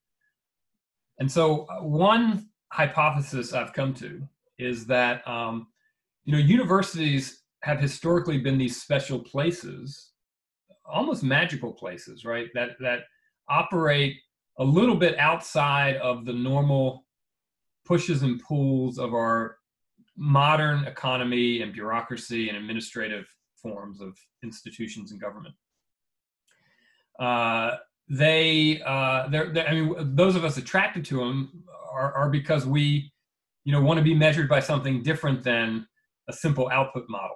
And 1.20 1.32
so, 1.32 1.66
uh, 1.66 1.84
one 1.84 2.50
hypothesis 2.74 3.54
I've 3.54 3.74
come 3.74 3.94
to 3.96 4.22
is 4.60 4.86
that 4.88 5.26
um, 5.28 5.68
you 6.26 6.34
know 6.34 6.40
universities 6.40 7.44
have 7.64 7.80
historically 7.80 8.40
been 8.40 8.58
these 8.58 8.82
special 8.82 9.20
places, 9.20 10.12
almost 10.86 11.24
magical 11.24 11.72
places, 11.72 12.26
right? 12.26 12.48
That 12.54 12.72
that 12.82 13.00
operate 13.50 14.18
a 14.60 14.64
little 14.64 14.96
bit 14.96 15.18
outside 15.20 15.96
of 15.98 16.26
the 16.26 16.34
normal 16.34 17.06
pushes 17.86 18.24
and 18.24 18.42
pulls 18.42 18.98
of 18.98 19.14
our 19.14 19.58
modern 20.18 20.86
economy 20.86 21.62
and 21.62 21.74
bureaucracy 21.74 22.50
and 22.50 22.58
administrative 22.58 23.26
forms 23.62 24.02
of 24.02 24.18
institutions 24.44 25.12
and 25.12 25.22
government. 25.22 25.56
Uh, 27.20 27.78
they, 28.10 28.82
uh, 28.86 29.28
they're, 29.30 29.52
they're, 29.52 29.68
I 29.68 29.74
mean, 29.74 30.16
those 30.16 30.36
of 30.36 30.44
us 30.46 30.58
attracted 30.58 31.06
to 31.06 31.18
them 31.18 31.64
are, 31.92 32.14
are 32.14 32.30
because 32.30 32.66
we, 32.66 33.12
you 33.64 33.72
know, 33.72 33.82
want 33.82 33.98
to 33.98 34.04
be 34.04 34.16
measured 34.16 34.48
by 34.48 34.60
something 34.60 35.04
different 35.04 35.44
than 35.44 35.88
a 36.30 36.34
simple 36.34 36.70
output 36.70 37.06
model. 37.10 37.36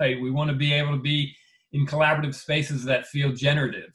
Right? 0.00 0.20
We 0.20 0.30
want 0.30 0.50
to 0.50 0.56
be 0.56 0.72
able 0.72 0.92
to 0.92 1.02
be 1.02 1.34
in 1.72 1.86
collaborative 1.86 2.34
spaces 2.34 2.84
that 2.84 3.06
feel 3.06 3.32
generative. 3.32 3.92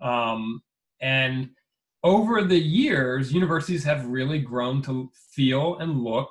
Um, 0.00 0.62
and 1.00 1.50
over 2.02 2.42
the 2.42 2.58
years, 2.58 3.32
universities 3.32 3.84
have 3.84 4.06
really 4.06 4.38
grown 4.38 4.82
to 4.82 5.10
feel 5.34 5.78
and 5.78 6.00
look 6.02 6.30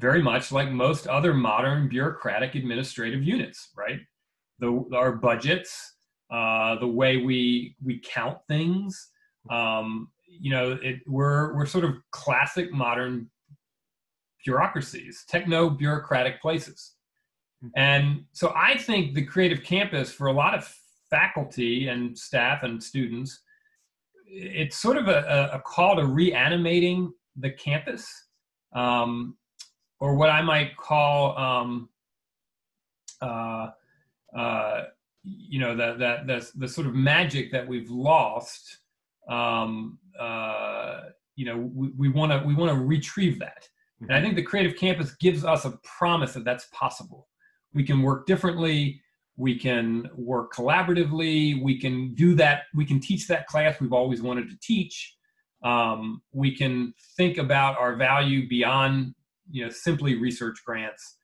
very 0.00 0.22
much 0.22 0.50
like 0.50 0.70
most 0.70 1.06
other 1.06 1.34
modern 1.34 1.88
bureaucratic 1.88 2.54
administrative 2.54 3.22
units, 3.22 3.68
right? 3.76 4.00
The, 4.58 4.84
our 4.94 5.12
budgets, 5.12 5.94
uh, 6.30 6.78
the 6.78 6.86
way 6.86 7.18
we 7.18 7.76
we 7.84 8.00
count 8.00 8.38
things, 8.48 9.10
um, 9.50 10.08
you 10.26 10.50
know, 10.50 10.78
it, 10.82 11.00
we're 11.06 11.54
we're 11.54 11.66
sort 11.66 11.84
of 11.84 11.96
classic 12.12 12.72
modern 12.72 13.30
bureaucracies, 14.44 15.24
techno 15.28 15.68
bureaucratic 15.68 16.40
places, 16.40 16.94
hmm. 17.60 17.68
and 17.76 18.24
so 18.32 18.52
I 18.56 18.78
think 18.78 19.14
the 19.14 19.24
creative 19.24 19.62
campus 19.62 20.10
for 20.12 20.28
a 20.28 20.32
lot 20.32 20.54
of 20.54 20.72
faculty 21.10 21.88
and 21.88 22.16
staff 22.16 22.62
and 22.62 22.82
students, 22.82 23.40
it's 24.26 24.76
sort 24.76 24.96
of 24.96 25.08
a, 25.08 25.50
a 25.52 25.60
call 25.60 25.96
to 25.96 26.06
reanimating 26.06 27.12
the 27.36 27.50
campus. 27.50 28.08
Um, 28.72 29.36
or 30.00 30.14
what 30.14 30.30
I 30.30 30.42
might 30.42 30.76
call, 30.76 31.38
um, 31.38 31.88
uh, 33.20 33.68
uh, 34.36 34.84
you 35.22 35.60
know, 35.60 35.76
that 35.76 35.98
that 35.98 36.26
the, 36.26 36.50
the 36.56 36.68
sort 36.68 36.86
of 36.86 36.94
magic 36.94 37.52
that 37.52 37.66
we've 37.68 37.90
lost. 37.90 38.78
Um, 39.28 39.98
uh, 40.18 41.00
you 41.36 41.44
know, 41.46 41.70
we 41.74 42.08
want 42.08 42.32
to 42.32 42.46
we 42.46 42.54
want 42.54 42.70
to 42.72 42.84
retrieve 42.84 43.38
that, 43.38 43.68
and 44.00 44.10
I 44.10 44.16
mm-hmm. 44.16 44.24
think 44.24 44.36
the 44.36 44.42
Creative 44.42 44.76
Campus 44.76 45.14
gives 45.14 45.44
us 45.44 45.64
a 45.64 45.78
promise 45.84 46.32
that 46.34 46.44
that's 46.44 46.66
possible. 46.72 47.28
We 47.72 47.84
can 47.84 48.02
work 48.02 48.26
differently. 48.26 49.00
We 49.36 49.58
can 49.58 50.10
work 50.14 50.52
collaboratively. 50.52 51.62
We 51.62 51.78
can 51.80 52.14
do 52.14 52.34
that. 52.34 52.64
We 52.74 52.84
can 52.84 53.00
teach 53.00 53.26
that 53.28 53.46
class 53.46 53.80
we've 53.80 53.92
always 53.92 54.20
wanted 54.20 54.50
to 54.50 54.56
teach. 54.60 55.14
Um, 55.62 56.22
we 56.32 56.54
can 56.54 56.92
think 57.16 57.38
about 57.38 57.78
our 57.78 57.96
value 57.96 58.48
beyond 58.48 59.14
you 59.50 59.64
know 59.64 59.70
simply 59.70 60.16
research 60.16 60.58
grants 60.64 61.16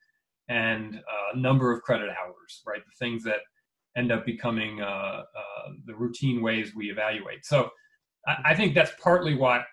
and 0.49 1.01
a 1.35 1.37
number 1.37 1.73
of 1.73 1.83
credit 1.83 2.09
hours, 2.09 2.63
right? 2.67 2.81
The 2.85 3.05
things 3.05 3.25
that 3.25 3.41
end 3.97 4.13
up 4.13 4.25
becoming 4.25 4.81
uh, 4.81 4.85
uh, 5.25 5.69
the 5.87 5.95
routine 5.95 6.43
ways 6.43 6.73
we 6.77 6.91
evaluate. 6.91 7.45
So 7.45 7.71
I, 8.27 8.37
I, 8.47 8.55
think 8.55 8.75
that's 8.75 8.93
partly 9.03 9.35
why 9.35 9.65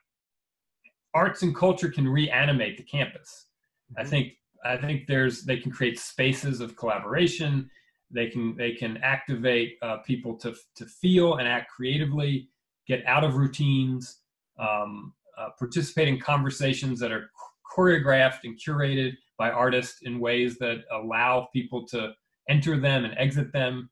arts 1.14 1.44
and 1.44 1.56
culture 1.56 1.90
can 1.90 2.08
reanimate 2.08 2.78
the 2.78 2.84
campus. 2.84 3.48
Mm-hmm. 3.92 4.02
I 4.02 4.10
think 4.10 4.34
I 4.66 4.78
think 4.78 5.08
there's 5.08 5.44
they 5.44 5.58
can 5.58 5.72
create 5.72 6.00
spaces 6.00 6.62
of 6.62 6.76
collaboration. 6.76 7.70
They 8.10 8.28
can 8.28 8.56
they 8.56 8.72
can 8.72 8.98
activate 8.98 9.78
uh, 9.82 9.98
people 9.98 10.38
to 10.38 10.56
to 10.76 10.86
feel 10.86 11.36
and 11.36 11.48
act 11.48 11.70
creatively, 11.72 12.50
get 12.88 13.06
out 13.06 13.24
of 13.24 13.36
routines, 13.36 14.20
um, 14.58 15.14
uh, 15.38 15.50
participate 15.60 16.08
in 16.08 16.20
conversations 16.20 17.00
that 17.00 17.12
are 17.12 17.30
choreographed 17.76 18.42
and 18.44 18.60
curated 18.66 19.14
by 19.38 19.50
artists 19.50 20.00
in 20.04 20.20
ways 20.20 20.58
that 20.60 20.78
allow 20.92 21.48
people 21.54 21.86
to 21.88 22.14
enter 22.50 22.80
them 22.80 23.06
and 23.06 23.14
exit 23.18 23.52
them 23.54 23.90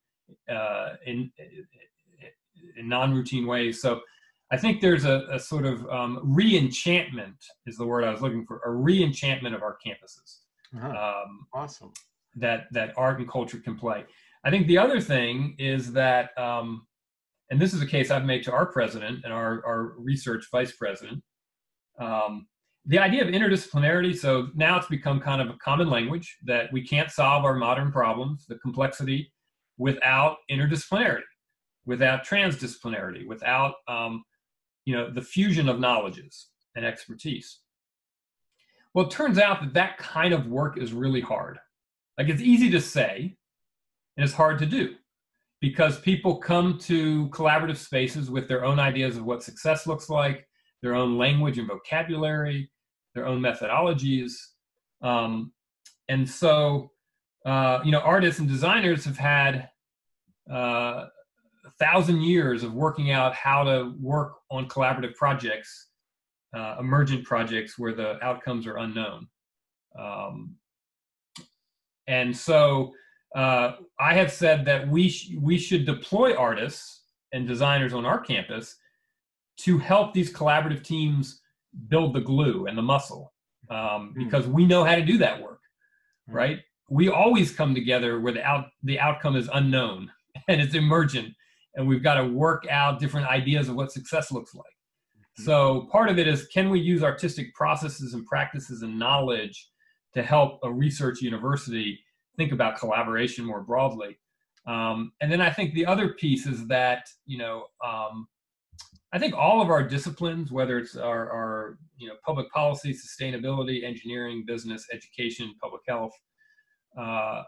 uh, 0.50 0.90
in, 1.06 1.32
in 2.78 2.88
non-routine 2.88 3.48
ways. 3.48 3.82
So 3.82 4.02
I 4.52 4.58
think 4.58 4.82
there's 4.82 5.06
a, 5.06 5.28
a 5.32 5.40
sort 5.40 5.66
of 5.66 5.88
um, 5.90 6.20
re-enchantment 6.24 7.38
is 7.66 7.78
the 7.78 7.86
word 7.86 8.04
I 8.04 8.12
was 8.12 8.22
looking 8.22 8.46
for, 8.46 8.62
a 8.66 8.72
re-enchantment 8.72 9.56
of 9.56 9.62
our 9.64 9.78
campuses. 9.86 10.40
Uh-huh. 10.76 10.88
Um, 10.88 11.48
awesome. 11.54 11.92
That 12.36 12.66
that 12.72 12.94
art 12.98 13.20
and 13.20 13.30
culture 13.30 13.60
can 13.60 13.76
play. 13.78 14.06
I 14.46 14.50
think 14.50 14.68
the 14.68 14.78
other 14.78 15.00
thing 15.02 15.56
is 15.60 15.94
that, 15.94 16.38
um, 16.38 16.88
and 17.50 17.60
this 17.62 17.74
is 17.74 17.82
a 17.82 17.86
case 17.86 18.10
I've 18.10 18.26
made 18.26 18.44
to 18.44 18.52
our 18.52 18.66
president 18.66 19.24
and 19.24 19.34
our, 19.34 19.64
our 19.66 19.94
research 19.98 20.46
vice 20.52 20.72
president. 20.72 21.22
Um, 22.00 22.48
the 22.86 23.00
idea 23.00 23.22
of 23.22 23.30
interdisciplinarity 23.30 24.16
so 24.16 24.48
now 24.56 24.78
it's 24.78 24.88
become 24.88 25.20
kind 25.20 25.42
of 25.42 25.50
a 25.50 25.58
common 25.64 25.90
language 25.90 26.38
that 26.44 26.72
we 26.74 26.86
can't 26.86 27.12
solve 27.12 27.46
our 27.46 27.56
modern 27.56 27.92
problems 27.92 28.46
the 28.48 28.56
complexity 28.56 29.32
without 29.78 30.38
interdisciplinarity 30.50 31.22
without 31.86 32.26
transdisciplinarity 32.26 33.26
without 33.26 33.76
um, 33.88 34.24
you 34.86 34.96
know 34.96 35.10
the 35.10 35.22
fusion 35.22 35.70
of 35.70 35.80
knowledges 35.80 36.48
and 36.76 36.86
expertise. 36.86 37.60
Well 38.94 39.06
it 39.06 39.12
turns 39.12 39.38
out 39.38 39.62
that 39.62 39.74
that 39.74 39.98
kind 39.98 40.34
of 40.34 40.48
work 40.48 40.78
is 40.78 40.94
really 40.94 41.22
hard. 41.22 41.58
Like 42.18 42.30
it's 42.30 42.42
easy 42.42 42.70
to 42.72 42.82
say 42.82 43.36
and 44.18 44.24
it's 44.24 44.34
hard 44.34 44.60
to 44.60 44.66
do 44.66 44.96
because 45.60 46.00
people 46.00 46.38
come 46.38 46.78
to 46.80 47.28
collaborative 47.30 47.78
spaces 47.78 48.30
with 48.30 48.48
their 48.48 48.66
own 48.66 48.80
ideas 48.80 49.18
of 49.18 49.26
what 49.26 49.44
success 49.44 49.88
looks 49.88 50.10
like 50.10 50.48
their 50.82 50.96
own 50.96 51.18
language 51.18 51.58
and 51.58 51.68
vocabulary, 51.68 52.70
their 53.14 53.28
own 53.28 53.40
methodologies. 53.40 54.34
Um, 55.02 55.52
and 56.10 56.28
so, 56.28 56.92
uh, 57.46 57.80
you 57.84 57.92
know, 57.92 58.00
artists 58.00 58.40
and 58.40 58.50
designers 58.50 59.06
have 59.06 59.18
had 59.18 59.70
uh, 60.52 61.06
a 61.66 61.72
thousand 61.80 62.22
years 62.22 62.64
of 62.64 62.74
working 62.74 63.12
out 63.12 63.34
how 63.34 63.64
to 63.64 63.94
work 64.00 64.34
on 64.50 64.68
collaborative 64.68 65.16
projects, 65.16 65.88
uh, 66.56 66.78
emergent 66.80 67.24
projects 67.24 67.78
where 67.78 67.94
the 67.94 68.24
outcomes 68.24 68.68
are 68.68 68.78
unknown. 68.78 69.28
Um, 69.98 70.56
and 72.08 72.36
so, 72.36 72.94
uh, 73.36 73.74
I 74.00 74.14
have 74.16 74.32
said 74.32 74.66
that 74.66 74.90
we 74.90 75.08
sh- 75.08 75.32
we 75.40 75.58
should 75.58 75.86
deploy 75.86 76.36
artists 76.36 77.04
and 77.32 77.48
designers 77.48 77.94
on 77.94 78.06
our 78.06 78.20
campus 78.20 78.76
to 79.58 79.78
help 79.78 80.14
these 80.14 80.34
collaborative 80.34 80.84
teams 80.84 81.42
build 81.88 82.14
the 82.14 82.22
glue 82.22 82.66
and 82.68 82.78
the 82.78 82.82
muscle 82.82 83.34
um, 83.70 84.14
hmm. 84.16 84.24
because 84.24 84.48
we 84.48 84.66
know 84.66 84.84
how 84.84 84.96
to 84.96 85.06
do 85.06 85.18
that 85.18 85.42
work 85.42 85.62
hmm. 86.28 86.36
right 86.36 86.60
we 86.90 87.08
always 87.08 87.54
come 87.54 87.74
together 87.74 88.20
where 88.20 88.34
the, 88.34 88.44
out, 88.44 88.66
the 88.84 89.00
outcome 89.00 89.36
is 89.36 89.50
unknown 89.54 90.12
and 90.48 90.62
it's 90.62 90.76
emergent 90.76 91.34
and 91.76 91.88
we've 91.88 92.04
got 92.04 92.16
to 92.16 92.26
work 92.26 92.66
out 92.70 93.00
different 93.00 93.28
ideas 93.28 93.70
of 93.70 93.76
what 93.76 93.92
success 93.92 94.32
looks 94.32 94.54
like 94.54 94.66
hmm. 95.38 95.44
so 95.44 95.88
part 95.92 96.10
of 96.10 96.20
it 96.20 96.28
is 96.28 96.48
can 96.48 96.70
we 96.70 96.80
use 96.80 97.04
artistic 97.04 97.54
processes 97.54 98.14
and 98.14 98.26
practices 98.26 98.82
and 98.82 98.98
knowledge 98.98 99.70
to 100.14 100.22
help 100.22 100.60
a 100.64 100.72
research 100.72 101.22
university 101.22 101.98
think 102.38 102.52
about 102.52 102.78
collaboration 102.78 103.46
more 103.46 103.62
broadly 103.62 104.18
um, 104.68 105.12
and 105.22 105.32
then 105.32 105.42
i 105.42 105.50
think 105.50 105.74
the 105.74 105.86
other 105.86 106.10
piece 106.14 106.46
is 106.46 106.68
that 106.68 107.08
you 107.26 107.38
know 107.38 107.66
um, 107.86 108.28
I 109.14 109.20
think 109.20 109.36
all 109.36 109.62
of 109.62 109.70
our 109.70 109.84
disciplines, 109.84 110.52
whether 110.52 110.78
it's 110.78 110.96
our, 110.96 111.30
our 111.30 111.78
you 111.98 112.08
know 112.08 112.16
public 112.26 112.50
policy, 112.52 112.94
sustainability, 112.94 113.84
engineering, 113.84 114.44
business, 114.46 114.88
education, 114.92 115.54
public 115.62 115.82
health, 115.88 116.14
uh, 116.98 117.44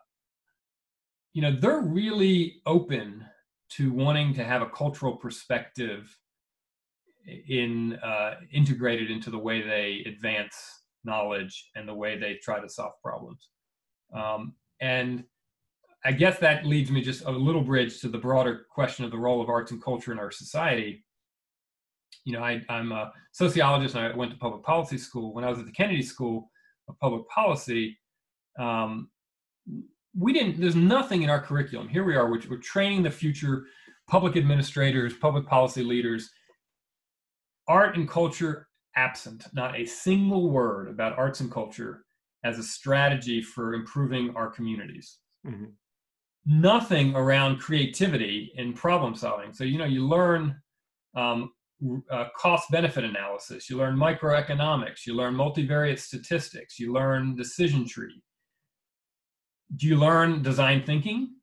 you 1.34 1.42
know, 1.42 1.56
they're 1.60 1.82
really 1.82 2.62
open 2.66 3.26
to 3.70 3.92
wanting 3.92 4.34
to 4.36 4.44
have 4.44 4.62
a 4.62 4.70
cultural 4.70 5.16
perspective 5.16 6.16
in 7.48 7.94
uh, 8.04 8.36
integrated 8.52 9.10
into 9.10 9.30
the 9.30 9.40
way 9.40 9.62
they 9.62 10.04
advance 10.06 10.56
knowledge 11.06 11.70
and 11.76 11.88
the 11.88 11.94
way 11.94 12.18
they 12.18 12.36
try 12.44 12.60
to 12.60 12.70
solve 12.70 12.94
problems. 13.02 13.50
Um, 14.14 14.54
and 14.80 15.24
I 16.06 16.12
guess 16.12 16.38
that 16.40 16.66
leads 16.66 16.92
me 16.92 17.02
just 17.02 17.24
a 17.26 17.32
little 17.32 17.62
bridge 17.62 18.02
to 18.02 18.10
the 18.10 18.18
broader 18.18 18.66
question 18.70 19.06
of 19.06 19.12
the 19.12 19.18
role 19.18 19.42
of 19.42 19.50
arts 19.50 19.72
and 19.72 19.82
culture 19.82 20.12
in 20.12 20.20
our 20.20 20.32
society 20.32 21.04
you 22.26 22.34
know, 22.34 22.44
I, 22.44 22.62
am 22.70 22.92
a 22.92 23.12
sociologist 23.32 23.96
and 23.96 24.06
I 24.06 24.16
went 24.16 24.32
to 24.32 24.38
public 24.38 24.64
policy 24.64 24.98
school. 24.98 25.34
When 25.34 25.44
I 25.44 25.50
was 25.50 25.60
at 25.60 25.66
the 25.66 25.72
Kennedy 25.72 26.04
School 26.04 26.50
of 26.88 26.98
Public 27.00 27.28
Policy, 27.28 27.98
um, 28.60 29.10
we 30.18 30.32
didn't, 30.32 30.60
there's 30.60 30.76
nothing 30.76 31.24
in 31.24 31.30
our 31.30 31.42
curriculum. 31.42 31.88
Here 31.88 32.04
we 32.04 32.16
are, 32.16 32.30
we're, 32.30 32.42
we're 32.50 32.58
training 32.58 33.04
the 33.04 33.12
future 33.12 33.66
public 34.08 34.38
administrators, 34.38 35.14
public 35.14 35.48
policy 35.48 35.84
leaders. 35.84 36.30
Art 37.68 37.98
and 37.98 38.08
culture 38.08 38.68
absent, 38.96 39.48
not 39.54 39.80
a 39.80 39.86
single 39.86 40.50
word 40.50 40.90
about 40.90 41.18
arts 41.18 41.40
and 41.40 41.52
culture 41.52 42.04
as 42.44 42.60
a 42.60 42.64
strategy 42.64 43.42
for 43.42 43.74
improving 43.74 44.34
our 44.36 44.50
communities. 44.50 45.18
Mm-hmm. 45.48 45.66
Nothing 46.46 47.16
around 47.16 47.60
creativity 47.60 48.52
and 48.58 48.76
problem 48.76 49.16
solving. 49.16 49.54
So, 49.54 49.64
you 49.64 49.78
know, 49.78 49.86
you 49.86 50.06
learn 50.06 50.62
um, 51.16 51.52
uh, 52.12 52.26
cost 52.36 52.70
benefit 52.72 53.04
analysis, 53.04 53.70
you 53.70 53.78
learn 53.78 53.96
microeconomics, 53.96 55.06
you 55.06 55.16
learn 55.16 55.34
multivariate 55.36 56.00
statistics, 56.00 56.80
you 56.80 56.94
learn 56.94 57.36
decision 57.36 57.88
tree. 57.88 58.22
Do 59.76 59.88
you 59.88 59.98
learn 59.98 60.42
design 60.42 60.84
thinking? 60.86 61.36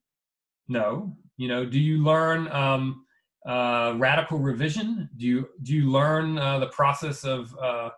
No. 0.68 1.16
You 1.36 1.48
know, 1.48 1.64
do 1.64 1.78
you 1.78 2.04
learn 2.04 2.48
um, 2.52 3.04
uh, 3.46 3.94
radical 3.96 4.38
revision? 4.38 5.08
Do 5.16 5.26
you 5.26 5.48
do 5.62 5.74
you 5.74 5.90
learn 5.90 6.38
uh, 6.38 6.58
the 6.58 6.68
process 6.68 7.24
of 7.24 7.54
uh, 7.60 7.90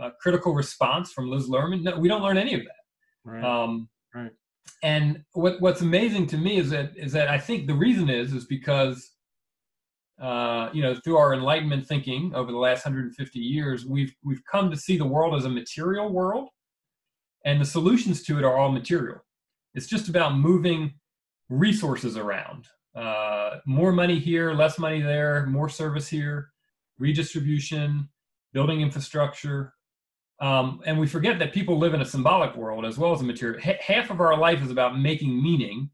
uh, 0.00 0.10
critical 0.20 0.54
response 0.54 1.12
from 1.12 1.28
Liz 1.28 1.48
Lerman? 1.48 1.82
No, 1.82 1.98
we 1.98 2.08
don't 2.08 2.22
learn 2.22 2.38
any 2.38 2.54
of 2.54 2.62
that. 2.62 3.30
Right. 3.30 3.44
Um, 3.44 3.88
right. 4.14 4.30
And 4.82 5.22
what 5.32 5.60
what's 5.60 5.80
amazing 5.80 6.26
to 6.28 6.38
me 6.38 6.58
is 6.58 6.70
that 6.70 6.96
is 6.96 7.12
that 7.12 7.28
I 7.28 7.38
think 7.38 7.66
the 7.66 7.74
reason 7.74 8.08
is 8.08 8.32
is 8.32 8.46
because 8.46 9.13
uh, 10.20 10.70
you 10.72 10.82
know 10.82 10.94
through 11.02 11.16
our 11.16 11.34
Enlightenment 11.34 11.86
thinking 11.86 12.32
over 12.34 12.52
the 12.52 12.58
last 12.58 12.84
150 12.84 13.38
years, 13.38 13.86
we've 13.86 14.14
we've 14.22 14.42
come 14.50 14.70
to 14.70 14.76
see 14.76 14.96
the 14.96 15.06
world 15.06 15.34
as 15.34 15.44
a 15.44 15.50
material 15.50 16.12
world, 16.12 16.48
and 17.44 17.60
the 17.60 17.64
solutions 17.64 18.22
to 18.24 18.38
it 18.38 18.44
are 18.44 18.56
all 18.56 18.70
material. 18.70 19.24
It's 19.74 19.86
just 19.86 20.08
about 20.08 20.36
moving 20.36 20.94
resources 21.48 22.16
around 22.16 22.68
uh, 22.94 23.58
more 23.66 23.92
money 23.92 24.18
here, 24.18 24.52
less 24.52 24.78
money 24.78 25.00
there, 25.00 25.46
more 25.46 25.68
service 25.68 26.08
here, 26.08 26.50
redistribution, 26.98 28.08
building 28.52 28.80
infrastructure. 28.80 29.74
Um, 30.40 30.80
and 30.86 30.98
we 30.98 31.06
forget 31.06 31.38
that 31.38 31.52
people 31.52 31.78
live 31.78 31.94
in 31.94 32.00
a 32.00 32.06
symbolic 32.06 32.56
world 32.56 32.84
as 32.84 32.98
well 32.98 33.12
as 33.12 33.20
a 33.20 33.24
material. 33.24 33.60
H- 33.64 33.80
half 33.80 34.10
of 34.10 34.20
our 34.20 34.36
life 34.38 34.62
is 34.62 34.70
about 34.70 34.98
making 34.98 35.42
meaning, 35.42 35.90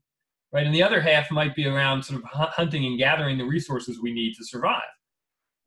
right? 0.53 0.67
And 0.67 0.75
the 0.75 0.83
other 0.83 1.01
half 1.01 1.31
might 1.31 1.55
be 1.55 1.67
around 1.67 2.05
sort 2.05 2.23
of 2.23 2.29
hunting 2.33 2.85
and 2.87 2.99
gathering 2.99 3.39
the 3.39 3.45
resources 3.45 4.01
we 4.01 4.13
need 4.13 4.35
to 4.35 4.45
survive. 4.45 4.83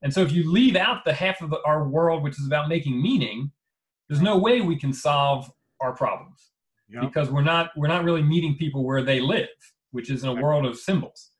And 0.02 0.14
so 0.14 0.22
if 0.22 0.32
you 0.32 0.52
leave 0.52 0.76
out 0.76 1.06
the 1.06 1.14
half 1.14 1.42
of 1.42 1.54
our 1.66 1.88
world 1.88 2.24
which 2.24 2.40
is 2.40 2.46
about 2.46 2.68
making 2.68 3.02
meaning, 3.02 3.52
there's 4.10 4.22
no 4.22 4.38
way 4.38 4.62
we 4.62 4.78
can 4.78 4.94
solve 4.94 5.50
our 5.80 5.96
problems 5.96 6.52
yep. 6.90 7.02
because 7.04 7.30
we're 7.32 7.42
not 7.42 7.72
we're 7.78 7.88
not 7.88 8.04
really 8.04 8.22
meeting 8.22 8.56
people 8.58 8.84
where 8.84 9.02
they 9.02 9.20
live 9.20 9.48
which 9.94 10.10
is 10.10 10.24
in 10.24 10.30
a 10.30 10.42
world 10.42 10.66
of 10.66 10.78
symbols. 10.78 11.32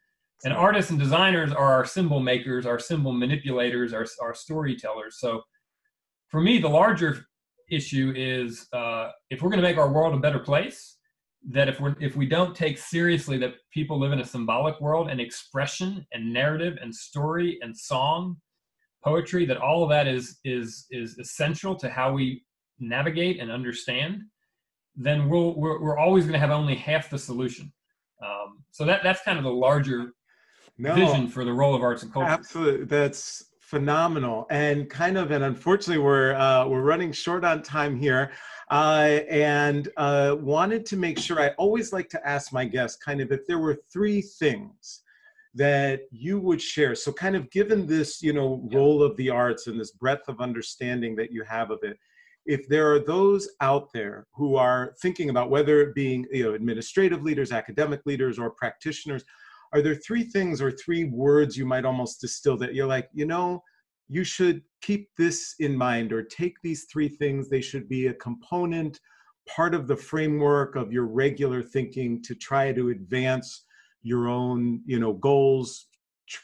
And 0.46 0.54
artists 0.54 0.92
and 0.92 1.00
designers 1.00 1.52
are 1.52 1.74
our 1.74 1.86
symbol 1.86 2.20
makers, 2.20 2.66
our 2.66 2.80
symbol 2.80 3.12
manipulators, 3.12 3.94
our, 3.94 4.06
our 4.22 4.34
storytellers. 4.34 5.18
So 5.20 5.42
for 6.28 6.40
me, 6.40 6.60
the 6.60 6.70
larger 6.70 7.26
issue 7.70 8.14
is 8.16 8.68
uh, 8.72 9.10
if 9.30 9.42
we're 9.42 9.50
going 9.50 9.62
to 9.62 9.68
make 9.68 9.78
our 9.78 9.92
world 9.92 10.14
a 10.14 10.20
better 10.20 10.40
place, 10.40 10.93
that 11.50 11.68
if 11.68 11.80
we 11.80 11.94
if 12.00 12.16
we 12.16 12.26
don't 12.26 12.56
take 12.56 12.78
seriously 12.78 13.38
that 13.38 13.56
people 13.72 14.00
live 14.00 14.12
in 14.12 14.20
a 14.20 14.26
symbolic 14.26 14.80
world 14.80 15.10
and 15.10 15.20
expression 15.20 16.06
and 16.14 16.32
narrative 16.32 16.78
and 16.82 16.94
story 16.94 17.60
and 17.62 17.76
song, 17.78 18.38
poetry, 19.04 19.46
that 19.46 19.58
all 19.58 19.84
of 19.84 19.90
that 19.90 20.08
is 20.08 20.40
is 20.46 20.86
is 20.92 21.18
essential 21.18 21.76
to 21.76 21.90
how 21.90 22.14
we 22.14 22.44
navigate 22.80 23.40
and 23.40 23.52
understand, 23.52 24.24
then 24.96 25.30
we'll 25.30 25.56
we're, 25.56 25.82
we're 25.82 25.98
always 25.98 26.24
going 26.24 26.34
to 26.34 26.40
have 26.40 26.52
only 26.52 26.76
half 26.76 27.10
the 27.10 27.20
solution. 27.20 27.72
Um, 28.24 28.64
so 28.72 28.86
that 28.86 29.04
that's 29.04 29.22
kind 29.24 29.38
of 29.38 29.44
the 29.44 29.52
larger 29.52 30.14
no, 30.78 30.96
vision 30.96 31.28
for 31.28 31.44
the 31.44 31.54
role 31.54 31.76
of 31.76 31.82
arts 31.82 32.04
and 32.04 32.14
culture. 32.14 32.30
Absolutely, 32.30 32.86
that's 32.86 33.44
phenomenal, 33.74 34.46
and 34.52 34.88
kind 34.88 35.18
of, 35.18 35.32
and 35.32 35.44
unfortunately, 35.44 35.98
we're 35.98 36.36
uh, 36.36 36.68
we're 36.68 36.84
running 36.84 37.12
short 37.12 37.44
on 37.44 37.64
time 37.64 37.98
here. 37.98 38.32
Uh, 38.70 39.20
and 39.30 39.90
uh, 39.98 40.36
wanted 40.40 40.86
to 40.86 40.96
make 40.96 41.18
sure 41.18 41.42
I 41.42 41.50
always 41.58 41.92
like 41.92 42.08
to 42.10 42.28
ask 42.28 42.54
my 42.54 42.66
guests 42.66 43.04
kind 43.04 43.20
of 43.20 43.32
if 43.32 43.48
there 43.48 43.58
were 43.58 43.80
three 43.92 44.22
things 44.22 45.02
that 45.56 46.02
you 46.12 46.40
would 46.40 46.62
share. 46.62 46.94
So, 46.94 47.12
kind 47.12 47.36
of 47.36 47.50
given 47.50 47.88
this, 47.88 48.22
you 48.22 48.32
know, 48.32 48.68
role 48.72 49.02
of 49.02 49.18
the 49.18 49.32
arts 49.32 49.66
and 49.66 49.80
this 49.80 49.92
breadth 49.92 50.30
of 50.30 50.40
understanding 50.40 51.16
that 51.16 51.32
you 51.32 51.44
have 51.44 51.72
of 51.72 51.80
it, 51.82 51.98
if 52.46 52.68
there 52.70 52.92
are 52.94 53.00
those 53.00 53.50
out 53.60 53.92
there 53.92 54.28
who 54.34 54.56
are 54.56 54.94
thinking 55.02 55.32
about 55.32 55.50
whether 55.50 55.82
it 55.82 55.96
being 55.96 56.28
you 56.32 56.44
know 56.44 56.54
administrative 56.54 57.24
leaders 57.24 57.52
academic 57.52 58.02
leaders 58.06 58.38
or 58.38 58.52
practitioners 58.52 59.24
are 59.74 59.82
there 59.82 59.96
three 59.96 60.24
things 60.24 60.62
or 60.62 60.72
three 60.72 61.06
words 61.06 61.58
you 61.58 61.66
might 61.66 61.86
almost 61.86 62.22
distill 62.22 62.58
that 62.58 62.74
you're 62.74 62.88
like 62.88 63.10
you 63.14 63.26
know 63.26 63.62
you 64.08 64.24
should 64.24 64.62
keep 64.82 65.10
this 65.18 65.56
in 65.60 65.76
mind 65.76 66.12
or 66.12 66.24
take 66.24 66.56
these 66.64 66.86
three 66.92 67.10
things 67.10 67.50
they 67.50 67.62
should 67.62 67.88
be 67.90 68.08
a 68.08 68.14
component 68.16 69.00
part 69.48 69.74
of 69.74 69.88
the 69.88 69.96
framework 69.96 70.76
of 70.76 70.92
your 70.92 71.06
regular 71.06 71.62
thinking 71.62 72.22
to 72.22 72.34
try 72.36 72.72
to 72.72 72.90
advance 72.90 73.66
your 74.02 74.28
own 74.28 74.82
you 74.86 75.00
know 75.00 75.14
goals 75.14 75.88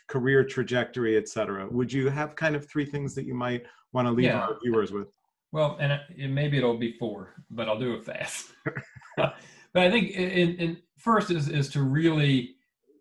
career 0.08 0.44
trajectory 0.44 1.18
etc 1.18 1.68
would 1.70 1.92
you 1.92 2.10
have 2.10 2.36
kind 2.36 2.56
of 2.56 2.70
three 2.70 2.86
things 2.86 3.15
that 3.15 3.26
you 3.26 3.34
might 3.34 3.63
want 3.94 4.08
to 4.08 4.12
leave 4.12 4.26
yeah. 4.26 4.39
our 4.39 4.58
viewers 4.62 4.92
with 4.92 5.08
well, 5.52 5.78
and 5.80 5.92
uh, 5.92 5.98
it, 6.15 6.28
maybe 6.28 6.58
it'll 6.58 6.78
be 6.78 6.94
four, 6.94 7.34
but 7.50 7.68
I'll 7.68 7.80
do 7.80 7.94
it 7.94 8.06
fast. 8.06 8.52
but 9.18 9.34
I 9.76 9.89
think 9.89 10.12
in, 10.12 10.56
in 10.56 10.78
first 10.98 11.32
is 11.32 11.50
is 11.50 11.70
to 11.70 11.82
really 11.82 12.56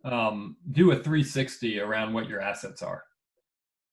um, 0.08 0.56
do 0.72 0.90
a 0.92 0.94
360 0.94 1.80
around 1.80 2.12
what 2.12 2.28
your 2.28 2.40
assets 2.40 2.82
are. 2.82 3.02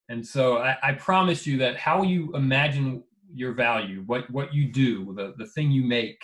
And 0.09 0.25
so 0.25 0.57
I, 0.57 0.77
I, 0.83 0.93
promise 0.93 1.47
you 1.47 1.57
that 1.57 1.77
how 1.77 2.03
you 2.03 2.33
imagine 2.35 3.03
your 3.33 3.53
value, 3.53 4.03
what 4.05 4.29
what 4.29 4.53
you 4.53 4.71
do, 4.71 5.13
the 5.15 5.33
the 5.37 5.47
thing 5.47 5.71
you 5.71 5.83
make, 5.83 6.23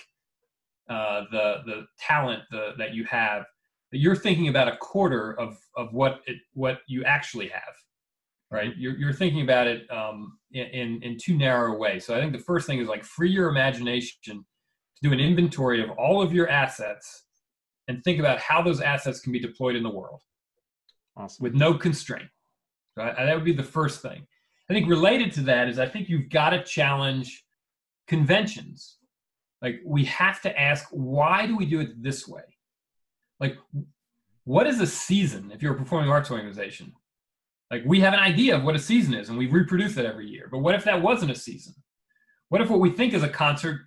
uh, 0.89 1.23
the 1.31 1.61
the 1.65 1.85
talent 1.99 2.43
the, 2.51 2.73
that 2.77 2.93
you 2.93 3.05
have, 3.05 3.45
that 3.91 3.97
you're 3.97 4.15
thinking 4.15 4.49
about 4.49 4.67
a 4.67 4.77
quarter 4.77 5.37
of 5.39 5.57
of 5.75 5.91
what 5.93 6.21
it 6.27 6.37
what 6.53 6.79
you 6.87 7.03
actually 7.03 7.47
have 7.47 7.73
right? 8.51 8.73
You're, 8.77 8.97
you're 8.97 9.13
thinking 9.13 9.41
about 9.41 9.65
it 9.67 9.89
um, 9.89 10.37
in, 10.51 11.01
in 11.01 11.17
too 11.17 11.37
narrow 11.37 11.73
a 11.73 11.77
way. 11.77 11.99
So 11.99 12.15
I 12.15 12.19
think 12.19 12.33
the 12.33 12.39
first 12.39 12.67
thing 12.67 12.79
is 12.79 12.87
like 12.87 13.03
free 13.03 13.31
your 13.31 13.49
imagination 13.49 14.17
to 14.25 14.43
do 15.01 15.13
an 15.13 15.19
inventory 15.19 15.81
of 15.81 15.89
all 15.91 16.21
of 16.21 16.33
your 16.33 16.49
assets 16.49 17.23
and 17.91 18.03
think 18.03 18.19
about 18.19 18.39
how 18.39 18.61
those 18.61 18.81
assets 18.81 19.19
can 19.19 19.33
be 19.33 19.39
deployed 19.39 19.75
in 19.75 19.83
the 19.83 19.89
world 19.89 20.21
awesome. 21.17 21.43
with 21.43 21.53
no 21.53 21.73
constraint. 21.73 22.29
Right? 22.95 23.15
That 23.15 23.35
would 23.35 23.45
be 23.45 23.53
the 23.53 23.63
first 23.63 24.01
thing. 24.01 24.25
I 24.69 24.73
think 24.73 24.89
related 24.89 25.33
to 25.33 25.41
that 25.41 25.67
is 25.67 25.79
I 25.79 25.87
think 25.87 26.07
you've 26.07 26.29
got 26.29 26.51
to 26.51 26.63
challenge 26.63 27.43
conventions. 28.07 28.97
Like 29.61 29.81
we 29.85 30.05
have 30.05 30.41
to 30.41 30.59
ask, 30.59 30.87
why 30.91 31.45
do 31.45 31.55
we 31.55 31.65
do 31.65 31.81
it 31.81 32.01
this 32.01 32.27
way? 32.27 32.43
Like, 33.39 33.57
what 34.45 34.67
is 34.67 34.79
a 34.79 34.87
season 34.87 35.51
if 35.53 35.61
you're 35.61 35.73
a 35.73 35.77
performing 35.77 36.09
arts 36.09 36.31
organization? 36.31 36.93
Like 37.69 37.83
we 37.85 37.99
have 37.99 38.13
an 38.13 38.19
idea 38.19 38.55
of 38.55 38.63
what 38.63 38.75
a 38.75 38.79
season 38.79 39.13
is 39.13 39.29
and 39.29 39.37
we 39.37 39.47
reproduce 39.47 39.97
it 39.97 40.05
every 40.05 40.27
year. 40.27 40.47
But 40.49 40.59
what 40.59 40.75
if 40.75 40.85
that 40.85 41.01
wasn't 41.01 41.31
a 41.31 41.35
season? 41.35 41.73
What 42.49 42.61
if 42.61 42.69
what 42.69 42.79
we 42.79 42.91
think 42.91 43.13
is 43.13 43.23
a 43.23 43.29
concert, 43.29 43.81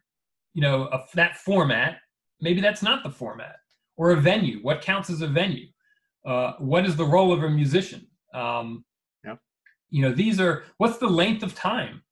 you 0.54 0.62
know, 0.62 0.84
a, 0.84 1.00
that 1.14 1.36
format, 1.36 1.98
maybe 2.40 2.60
that's 2.60 2.82
not 2.82 3.02
the 3.02 3.10
format? 3.10 3.56
Or 3.96 4.10
a 4.10 4.16
venue, 4.16 4.58
what 4.62 4.80
counts 4.80 5.10
as 5.10 5.20
a 5.20 5.26
venue? 5.26 5.66
Uh, 6.26 6.54
what 6.58 6.84
is 6.84 6.96
the 6.96 7.04
role 7.04 7.32
of 7.32 7.42
a 7.42 7.50
musician? 7.50 8.06
Um, 8.32 8.84
yeah. 9.24 9.36
You 9.90 10.02
know, 10.02 10.12
these 10.12 10.40
are, 10.40 10.64
what's 10.78 10.98
the 10.98 11.08
length 11.08 11.42
of 11.42 11.54
time? 11.54 12.02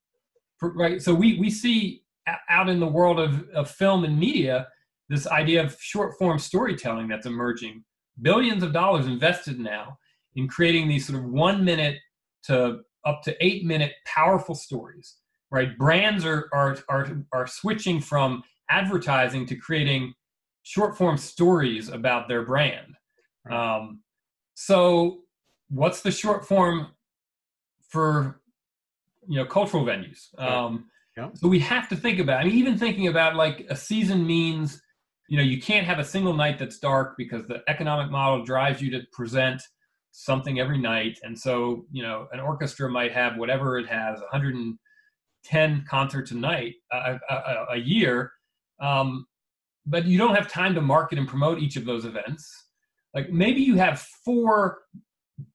For, 0.59 0.73
right. 0.73 1.01
So 1.01 1.13
we, 1.13 1.39
we 1.39 1.49
see 1.49 2.03
out 2.49 2.69
in 2.69 2.79
the 2.79 2.87
world 2.87 3.19
of, 3.19 3.47
of 3.49 3.69
film 3.69 4.05
and 4.05 4.17
media, 4.17 4.67
this 5.09 5.27
idea 5.27 5.63
of 5.63 5.75
short 5.79 6.17
form 6.17 6.39
storytelling 6.39 7.07
that's 7.07 7.25
emerging. 7.25 7.83
Billions 8.21 8.63
of 8.63 8.71
dollars 8.71 9.05
invested 9.05 9.59
now 9.59 9.97
in 10.35 10.47
creating 10.47 10.87
these 10.87 11.07
sort 11.07 11.19
of 11.19 11.25
one 11.29 11.65
minute 11.65 11.97
to 12.43 12.79
up 13.05 13.21
to 13.23 13.35
eight 13.45 13.65
minute 13.65 13.93
powerful 14.05 14.55
stories 14.55 15.17
right 15.51 15.77
brands 15.77 16.25
are 16.25 16.49
are 16.53 16.77
are, 16.89 17.23
are 17.33 17.47
switching 17.47 17.99
from 17.99 18.41
advertising 18.69 19.45
to 19.45 19.55
creating 19.55 20.13
short 20.63 20.97
form 20.97 21.17
stories 21.17 21.89
about 21.89 22.27
their 22.27 22.43
brand 22.43 22.93
um, 23.51 23.99
so 24.55 25.19
what's 25.69 26.01
the 26.01 26.11
short 26.11 26.45
form 26.45 26.87
for 27.87 28.41
you 29.27 29.37
know 29.37 29.45
cultural 29.45 29.85
venues 29.85 30.37
um, 30.39 30.85
yeah. 31.17 31.29
so 31.33 31.47
we 31.47 31.59
have 31.59 31.87
to 31.87 31.95
think 31.95 32.19
about 32.19 32.41
I 32.41 32.45
mean, 32.45 32.55
even 32.55 32.77
thinking 32.77 33.07
about 33.07 33.35
like 33.35 33.65
a 33.69 33.75
season 33.75 34.25
means 34.25 34.81
you 35.29 35.37
know 35.37 35.43
you 35.43 35.61
can't 35.61 35.85
have 35.85 35.99
a 35.99 36.05
single 36.05 36.33
night 36.33 36.59
that's 36.59 36.79
dark 36.79 37.15
because 37.17 37.45
the 37.47 37.61
economic 37.67 38.11
model 38.11 38.43
drives 38.43 38.81
you 38.81 38.91
to 38.91 39.01
present 39.11 39.61
something 40.13 40.59
every 40.59 40.77
night. 40.77 41.19
And 41.23 41.37
so, 41.37 41.85
you 41.91 42.03
know, 42.03 42.27
an 42.31 42.39
orchestra 42.39 42.89
might 42.89 43.11
have 43.11 43.35
whatever 43.35 43.77
it 43.77 43.87
has, 43.87 44.19
110 44.19 45.85
concerts 45.89 46.31
a 46.31 46.35
night, 46.35 46.75
a, 46.91 47.19
a, 47.29 47.65
a 47.71 47.77
year. 47.77 48.31
Um, 48.79 49.25
but 49.85 50.05
you 50.05 50.17
don't 50.17 50.35
have 50.35 50.51
time 50.51 50.73
to 50.75 50.81
market 50.81 51.17
and 51.17 51.27
promote 51.27 51.59
each 51.59 51.75
of 51.75 51.85
those 51.85 52.05
events. 52.05 52.67
Like 53.13 53.29
maybe 53.29 53.61
you 53.61 53.75
have 53.75 54.05
four 54.23 54.79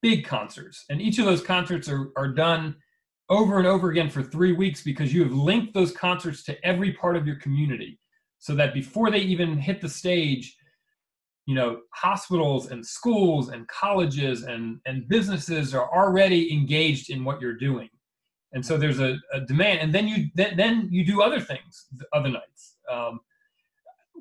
big 0.02 0.24
concerts, 0.24 0.84
and 0.90 1.00
each 1.00 1.18
of 1.18 1.24
those 1.24 1.42
concerts 1.42 1.88
are, 1.88 2.10
are 2.16 2.28
done 2.28 2.76
over 3.30 3.58
and 3.58 3.66
over 3.66 3.90
again 3.90 4.08
for 4.08 4.22
three 4.22 4.52
weeks 4.52 4.82
because 4.82 5.12
you 5.12 5.22
have 5.22 5.32
linked 5.32 5.74
those 5.74 5.92
concerts 5.92 6.42
to 6.44 6.66
every 6.66 6.92
part 6.92 7.16
of 7.16 7.26
your 7.26 7.36
community 7.36 7.98
so 8.38 8.54
that 8.54 8.72
before 8.72 9.10
they 9.10 9.18
even 9.18 9.58
hit 9.58 9.80
the 9.80 9.88
stage 9.88 10.56
you 11.46 11.54
know 11.54 11.80
hospitals 11.94 12.70
and 12.70 12.84
schools 12.84 13.48
and 13.48 13.66
colleges 13.68 14.44
and 14.44 14.78
and 14.86 15.08
businesses 15.08 15.74
are 15.74 15.90
already 15.94 16.52
engaged 16.52 17.10
in 17.10 17.24
what 17.24 17.40
you're 17.40 17.56
doing 17.56 17.88
and 18.52 18.64
so 18.64 18.76
there's 18.76 19.00
a, 19.00 19.16
a 19.32 19.40
demand 19.40 19.80
and 19.80 19.94
then 19.94 20.06
you 20.06 20.26
then, 20.34 20.56
then 20.56 20.88
you 20.90 21.04
do 21.04 21.22
other 21.22 21.40
things 21.40 21.86
the 21.96 22.06
other 22.12 22.28
nights 22.28 22.76
um, 22.90 23.20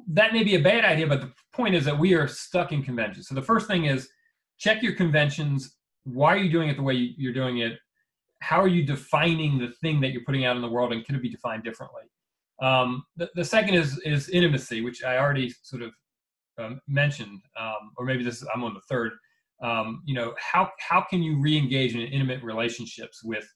that 0.08 0.34
may 0.34 0.44
be 0.44 0.56
a 0.56 0.62
bad 0.62 0.86
idea 0.86 1.08
but 1.08 1.22
the 1.22 1.32
point 1.54 1.76
is 1.76 1.86
that 1.86 1.98
we 1.98 2.14
are 2.14 2.28
stuck 2.28 2.72
in 2.72 2.84
conventions. 2.84 3.28
So 3.28 3.36
the 3.36 3.42
first 3.42 3.68
thing 3.68 3.86
is 3.86 4.10
check 4.58 4.82
your 4.82 4.94
conventions. 4.94 5.76
Why 6.04 6.34
are 6.34 6.38
you 6.38 6.52
doing 6.52 6.70
it 6.70 6.78
the 6.78 6.84
way 6.84 6.94
you're 6.96 7.34
doing 7.34 7.60
it? 7.60 7.74
How 8.42 8.62
are 8.62 8.68
you 8.68 8.84
defining 8.86 9.58
the 9.58 9.72
thing 9.82 10.00
that 10.02 10.12
you're 10.12 10.24
putting 10.26 10.46
out 10.46 10.56
in 10.56 10.62
the 10.62 10.70
world 10.70 10.94
and 10.94 11.04
can 11.06 11.16
it 11.16 11.22
be 11.22 11.30
defined 11.30 11.64
differently? 11.64 12.04
Um, 12.62 13.04
the, 13.18 13.30
the 13.36 13.46
second 13.46 13.76
is 13.76 14.00
is 14.00 14.30
intimacy 14.30 14.82
which 14.82 15.04
i 15.04 15.20
already 15.20 15.54
sort 15.62 15.84
of 15.84 15.92
um, 16.60 16.82
mentioned, 16.88 17.42
um, 17.60 17.92
or 17.98 18.06
maybe 18.06 18.24
this 18.24 18.42
is, 18.42 18.48
I'm 18.54 18.64
on 18.64 18.74
the 18.74 18.82
third. 18.90 19.14
Um, 19.62 20.04
you 20.06 20.14
know, 20.14 20.34
how 20.40 20.70
how 20.80 21.02
can 21.02 21.22
you 21.24 21.40
re-engage 21.40 21.96
in 21.96 22.02
intimate 22.02 22.44
relationships 22.44 23.24
with 23.24 23.48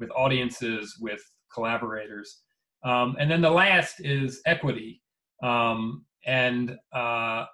with 0.00 0.10
audiences, 0.10 0.96
with 1.00 1.22
collaborators, 1.52 2.42
um, 2.84 3.16
and 3.18 3.30
then 3.30 3.40
the 3.40 3.50
last 3.50 4.00
is 4.00 4.40
equity. 4.46 5.02
Um, 5.42 6.04
and 6.24 6.78
uh, 6.92 7.46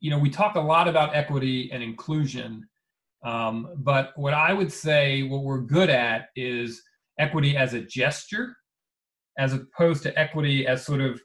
you 0.00 0.10
know, 0.10 0.18
we 0.18 0.30
talk 0.30 0.56
a 0.56 0.60
lot 0.60 0.88
about 0.88 1.14
equity 1.14 1.70
and 1.72 1.82
inclusion, 1.82 2.68
um, 3.24 3.68
but 3.76 4.12
what 4.16 4.34
I 4.34 4.52
would 4.52 4.72
say, 4.72 5.22
what 5.22 5.42
we're 5.42 5.60
good 5.60 5.90
at 5.90 6.28
is 6.36 6.82
equity 7.18 7.56
as 7.56 7.74
a 7.74 7.80
gesture, 7.80 8.56
as 9.38 9.52
opposed 9.52 10.02
to 10.04 10.18
equity 10.18 10.66
as 10.66 10.84
sort 10.84 11.00
of 11.00 11.20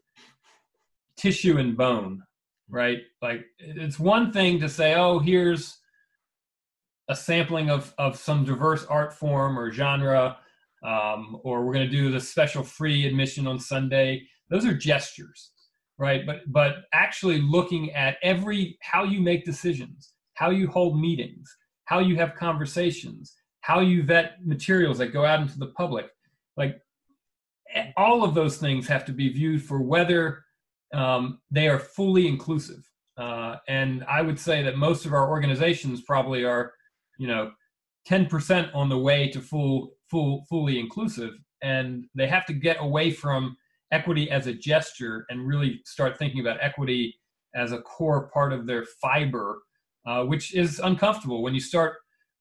tissue 1.17 1.57
and 1.57 1.75
bone 1.75 2.23
right? 2.71 3.01
Like 3.21 3.45
it's 3.59 3.99
one 3.99 4.31
thing 4.31 4.59
to 4.61 4.69
say, 4.69 4.95
oh, 4.95 5.19
here's 5.19 5.77
a 7.09 7.15
sampling 7.15 7.69
of 7.69 7.93
of 7.97 8.17
some 8.17 8.45
diverse 8.45 8.85
art 8.85 9.13
form 9.13 9.59
or 9.59 9.71
genre, 9.71 10.37
um, 10.83 11.37
or 11.43 11.63
we're 11.63 11.73
going 11.73 11.89
to 11.89 11.95
do 11.95 12.09
the 12.09 12.19
special 12.19 12.63
free 12.63 13.05
admission 13.05 13.45
on 13.45 13.59
Sunday. 13.59 14.23
Those 14.49 14.65
are 14.65 14.73
gestures, 14.73 15.50
right? 16.01 16.25
But 16.25 16.41
but 16.47 16.77
actually 16.93 17.39
looking 17.39 17.91
at 17.91 18.17
every 18.23 18.77
how 18.81 19.03
you 19.03 19.21
make 19.21 19.45
decisions, 19.45 20.13
how 20.33 20.49
you 20.49 20.67
hold 20.67 20.99
meetings, 20.99 21.55
how 21.85 21.99
you 21.99 22.15
have 22.15 22.33
conversations, 22.33 23.35
how 23.61 23.81
you 23.81 24.01
vet 24.01 24.43
materials 24.43 24.97
that 24.97 25.13
go 25.13 25.23
out 25.23 25.41
into 25.41 25.59
the 25.59 25.67
public, 25.67 26.07
like 26.57 26.81
all 27.95 28.23
of 28.23 28.33
those 28.33 28.57
things 28.57 28.87
have 28.87 29.05
to 29.05 29.13
be 29.13 29.29
viewed 29.29 29.61
for 29.63 29.79
whether 29.79 30.43
um, 30.91 31.39
they 31.51 31.69
are 31.69 31.79
fully 31.79 32.27
inclusive. 32.27 32.83
Uh, 33.15 33.57
and 33.67 34.03
I 34.09 34.23
would 34.23 34.39
say 34.39 34.63
that 34.63 34.77
most 34.77 35.05
of 35.05 35.13
our 35.13 35.29
organizations 35.29 36.01
probably 36.01 36.43
are, 36.43 36.73
you 37.19 37.27
know, 37.27 37.51
10% 38.09 38.73
on 38.73 38.89
the 38.89 38.97
way 38.97 39.29
to 39.29 39.39
full, 39.39 39.91
full, 40.09 40.43
fully 40.49 40.79
inclusive. 40.79 41.33
And 41.61 42.05
they 42.15 42.27
have 42.27 42.47
to 42.47 42.53
get 42.53 42.77
away 42.79 43.11
from 43.11 43.55
equity 43.91 44.29
as 44.29 44.47
a 44.47 44.53
gesture 44.53 45.25
and 45.29 45.47
really 45.47 45.81
start 45.85 46.17
thinking 46.17 46.39
about 46.39 46.57
equity 46.61 47.15
as 47.55 47.71
a 47.71 47.81
core 47.81 48.29
part 48.29 48.53
of 48.53 48.65
their 48.65 48.85
fiber, 49.01 49.61
uh, 50.05 50.23
which 50.23 50.55
is 50.55 50.79
uncomfortable. 50.79 51.41
When 51.41 51.53
you 51.53 51.59
start 51.59 51.95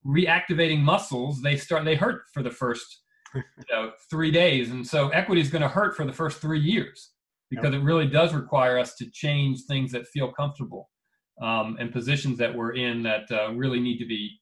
reactivating 0.06 0.80
muscles, 0.80 1.42
they 1.42 1.56
start 1.56 1.84
they 1.84 1.96
hurt 1.96 2.22
for 2.32 2.42
the 2.42 2.50
first 2.50 3.02
you 3.34 3.42
know, 3.70 3.92
three 4.10 4.30
days, 4.30 4.70
and 4.70 4.86
so 4.86 5.08
equity 5.10 5.40
is 5.40 5.50
going 5.50 5.62
to 5.62 5.68
hurt 5.68 5.96
for 5.96 6.04
the 6.04 6.12
first 6.12 6.40
three 6.40 6.60
years 6.60 7.10
because 7.48 7.72
yep. 7.72 7.74
it 7.74 7.84
really 7.84 8.06
does 8.06 8.32
require 8.32 8.78
us 8.78 8.94
to 8.96 9.10
change 9.10 9.62
things 9.68 9.92
that 9.92 10.06
feel 10.08 10.32
comfortable 10.32 10.88
um, 11.42 11.76
and 11.80 11.92
positions 11.92 12.38
that 12.38 12.54
we're 12.54 12.72
in 12.72 13.02
that 13.02 13.30
uh, 13.30 13.52
really 13.52 13.80
need 13.80 13.98
to 13.98 14.06
be 14.06 14.40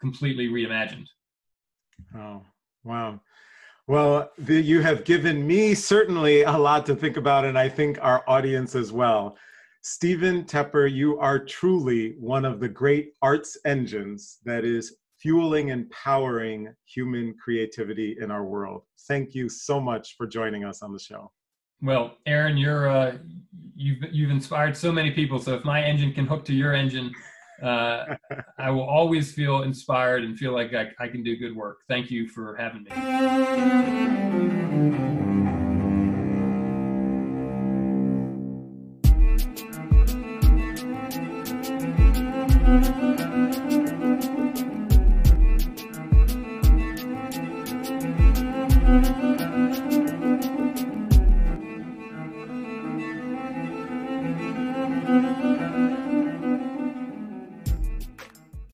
completely 0.00 0.48
reimagined. 0.48 1.06
Oh, 2.16 2.42
wow. 2.84 3.20
Well, 3.88 4.30
the, 4.38 4.60
you 4.60 4.80
have 4.80 5.04
given 5.04 5.46
me 5.46 5.74
certainly 5.74 6.42
a 6.42 6.52
lot 6.52 6.86
to 6.86 6.94
think 6.94 7.16
about, 7.16 7.44
and 7.44 7.58
I 7.58 7.68
think 7.68 7.98
our 8.00 8.22
audience 8.28 8.74
as 8.74 8.92
well. 8.92 9.36
Stephen 9.82 10.44
Tepper, 10.44 10.90
you 10.90 11.18
are 11.18 11.44
truly 11.44 12.14
one 12.20 12.44
of 12.44 12.60
the 12.60 12.68
great 12.68 13.14
arts 13.20 13.58
engines 13.64 14.38
that 14.44 14.64
is 14.64 14.96
fueling 15.18 15.72
and 15.72 15.90
powering 15.90 16.72
human 16.84 17.34
creativity 17.42 18.16
in 18.20 18.30
our 18.30 18.44
world. 18.44 18.82
Thank 19.08 19.34
you 19.34 19.48
so 19.48 19.80
much 19.80 20.16
for 20.16 20.26
joining 20.26 20.64
us 20.64 20.82
on 20.82 20.92
the 20.92 20.98
show. 21.00 21.32
Well, 21.80 22.16
Aaron, 22.26 22.56
you're 22.56 22.88
uh, 22.88 23.16
you've 23.74 24.04
you've 24.12 24.30
inspired 24.30 24.76
so 24.76 24.92
many 24.92 25.10
people. 25.10 25.40
So 25.40 25.54
if 25.54 25.64
my 25.64 25.82
engine 25.82 26.12
can 26.12 26.26
hook 26.26 26.44
to 26.44 26.54
your 26.54 26.74
engine, 26.74 27.12
uh, 27.60 28.16
I 28.58 28.70
will 28.70 28.84
always 28.84 29.32
feel 29.32 29.62
inspired 29.62 30.24
and 30.24 30.38
feel 30.38 30.52
like 30.52 30.74
I, 30.74 30.90
I 30.98 31.08
can 31.08 31.22
do 31.22 31.36
good 31.36 31.56
work. 31.56 31.78
Thank 31.88 32.10
you 32.10 32.28
for 32.28 32.56
having 32.56 32.84
me. 32.84 32.90